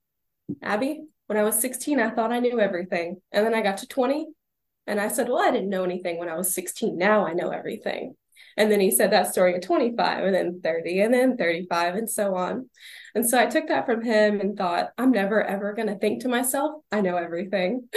Abby, 0.60 1.02
when 1.28 1.38
I 1.38 1.44
was 1.44 1.58
16, 1.60 2.00
I 2.00 2.10
thought 2.10 2.32
I 2.32 2.40
knew 2.40 2.60
everything. 2.60 3.20
And 3.30 3.46
then 3.46 3.54
I 3.54 3.62
got 3.62 3.78
to 3.78 3.86
20 3.86 4.26
and 4.86 5.00
I 5.00 5.08
said, 5.08 5.28
Well, 5.28 5.40
I 5.40 5.50
didn't 5.50 5.70
know 5.70 5.84
anything 5.84 6.18
when 6.18 6.28
I 6.28 6.36
was 6.36 6.54
16. 6.54 6.98
Now 6.98 7.26
I 7.26 7.32
know 7.32 7.50
everything. 7.50 8.14
And 8.56 8.70
then 8.70 8.80
he 8.80 8.90
said 8.90 9.12
that 9.12 9.32
story 9.32 9.54
at 9.54 9.62
25 9.62 10.24
and 10.24 10.34
then 10.34 10.60
30 10.62 11.00
and 11.00 11.14
then 11.14 11.36
35 11.36 11.94
and 11.94 12.10
so 12.10 12.34
on. 12.34 12.68
And 13.14 13.28
so 13.28 13.38
I 13.38 13.46
took 13.46 13.68
that 13.68 13.86
from 13.86 14.02
him 14.02 14.40
and 14.40 14.56
thought, 14.56 14.90
I'm 14.98 15.10
never 15.10 15.42
ever 15.42 15.72
going 15.72 15.88
to 15.88 15.98
think 15.98 16.22
to 16.22 16.28
myself, 16.28 16.82
I 16.90 17.00
know 17.00 17.16
everything. 17.16 17.88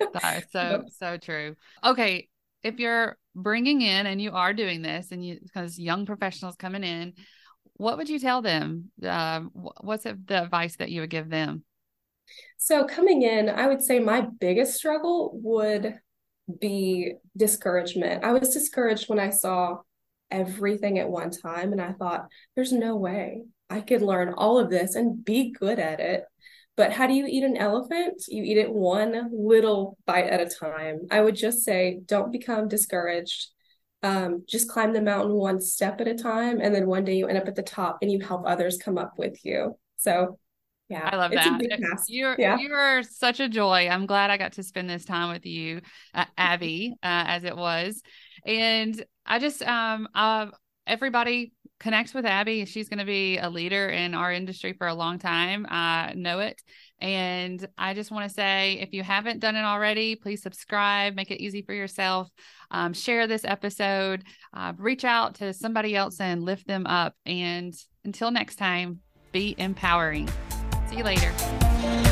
that 0.00 0.38
is 0.38 0.44
so 0.50 0.84
so 0.98 1.16
true. 1.16 1.56
Okay, 1.84 2.28
if 2.62 2.78
you're 2.78 3.16
bringing 3.34 3.82
in 3.82 4.06
and 4.06 4.20
you 4.20 4.32
are 4.32 4.52
doing 4.52 4.82
this, 4.82 5.12
and 5.12 5.24
you 5.24 5.38
because 5.42 5.78
young 5.78 6.06
professionals 6.06 6.56
coming 6.56 6.84
in, 6.84 7.14
what 7.74 7.98
would 7.98 8.08
you 8.08 8.18
tell 8.18 8.42
them? 8.42 8.90
Um, 9.02 9.50
what's 9.52 10.04
the 10.04 10.18
advice 10.42 10.76
that 10.76 10.90
you 10.90 11.02
would 11.02 11.10
give 11.10 11.28
them? 11.28 11.64
So 12.56 12.86
coming 12.86 13.22
in, 13.22 13.48
I 13.48 13.66
would 13.66 13.82
say 13.82 13.98
my 13.98 14.22
biggest 14.22 14.74
struggle 14.74 15.38
would 15.42 15.98
be 16.60 17.14
discouragement. 17.36 18.24
I 18.24 18.32
was 18.32 18.52
discouraged 18.52 19.08
when 19.08 19.18
I 19.18 19.30
saw 19.30 19.78
everything 20.30 20.98
at 20.98 21.08
one 21.08 21.30
time, 21.30 21.72
and 21.72 21.80
I 21.80 21.92
thought, 21.92 22.28
"There's 22.54 22.72
no 22.72 22.96
way 22.96 23.44
I 23.70 23.80
could 23.80 24.02
learn 24.02 24.34
all 24.34 24.58
of 24.58 24.70
this 24.70 24.94
and 24.94 25.24
be 25.24 25.50
good 25.52 25.78
at 25.78 26.00
it." 26.00 26.24
But 26.76 26.92
how 26.92 27.06
do 27.06 27.14
you 27.14 27.26
eat 27.26 27.44
an 27.44 27.56
elephant? 27.56 28.24
You 28.28 28.42
eat 28.42 28.58
it 28.58 28.72
one 28.72 29.30
little 29.32 29.96
bite 30.06 30.26
at 30.26 30.40
a 30.40 30.46
time. 30.46 31.06
I 31.10 31.20
would 31.20 31.36
just 31.36 31.62
say 31.62 32.00
don't 32.04 32.32
become 32.32 32.68
discouraged. 32.68 33.48
Um, 34.02 34.44
just 34.46 34.68
climb 34.68 34.92
the 34.92 35.00
mountain 35.00 35.34
one 35.34 35.60
step 35.60 36.00
at 36.00 36.08
a 36.08 36.14
time. 36.14 36.60
And 36.60 36.74
then 36.74 36.86
one 36.86 37.04
day 37.04 37.14
you 37.14 37.26
end 37.26 37.38
up 37.38 37.48
at 37.48 37.54
the 37.54 37.62
top 37.62 37.98
and 38.02 38.10
you 38.10 38.20
help 38.20 38.42
others 38.44 38.76
come 38.76 38.98
up 38.98 39.14
with 39.16 39.44
you. 39.44 39.78
So 39.96 40.38
yeah, 40.88 41.08
I 41.10 41.16
love 41.16 41.32
that. 41.32 41.60
You're 42.08 42.36
yeah. 42.38 42.58
you're 42.58 43.02
such 43.02 43.40
a 43.40 43.48
joy. 43.48 43.88
I'm 43.88 44.06
glad 44.06 44.30
I 44.30 44.36
got 44.36 44.52
to 44.52 44.62
spend 44.62 44.88
this 44.90 45.04
time 45.04 45.32
with 45.32 45.46
you, 45.46 45.80
uh, 46.14 46.26
Abby, 46.36 46.94
uh, 47.02 47.24
as 47.26 47.44
it 47.44 47.56
was, 47.56 48.02
and 48.44 49.04
I 49.24 49.38
just 49.38 49.62
um 49.62 50.08
uh, 50.14 50.46
everybody 50.86 51.52
connect 51.80 52.14
with 52.14 52.24
Abby. 52.24 52.64
She's 52.64 52.88
going 52.88 52.98
to 52.98 53.04
be 53.04 53.38
a 53.38 53.50
leader 53.50 53.88
in 53.88 54.14
our 54.14 54.32
industry 54.32 54.72
for 54.72 54.86
a 54.86 54.94
long 54.94 55.18
time. 55.18 55.66
I 55.68 56.14
know 56.16 56.38
it. 56.38 56.62
And 57.00 57.66
I 57.76 57.92
just 57.92 58.10
want 58.10 58.28
to 58.28 58.34
say 58.34 58.78
if 58.80 58.92
you 58.92 59.02
haven't 59.02 59.40
done 59.40 59.56
it 59.56 59.64
already, 59.64 60.16
please 60.16 60.42
subscribe, 60.42 61.14
make 61.14 61.30
it 61.30 61.42
easy 61.42 61.62
for 61.62 61.74
yourself, 61.74 62.30
um, 62.70 62.94
share 62.94 63.26
this 63.26 63.44
episode, 63.44 64.24
uh, 64.54 64.72
reach 64.78 65.04
out 65.04 65.34
to 65.36 65.52
somebody 65.52 65.94
else 65.94 66.20
and 66.20 66.42
lift 66.42 66.66
them 66.66 66.86
up. 66.86 67.14
And 67.26 67.74
until 68.04 68.30
next 68.30 68.56
time, 68.56 69.00
be 69.32 69.54
empowering. 69.58 70.30
See 70.90 70.96
you 70.98 71.04
later. 71.04 72.03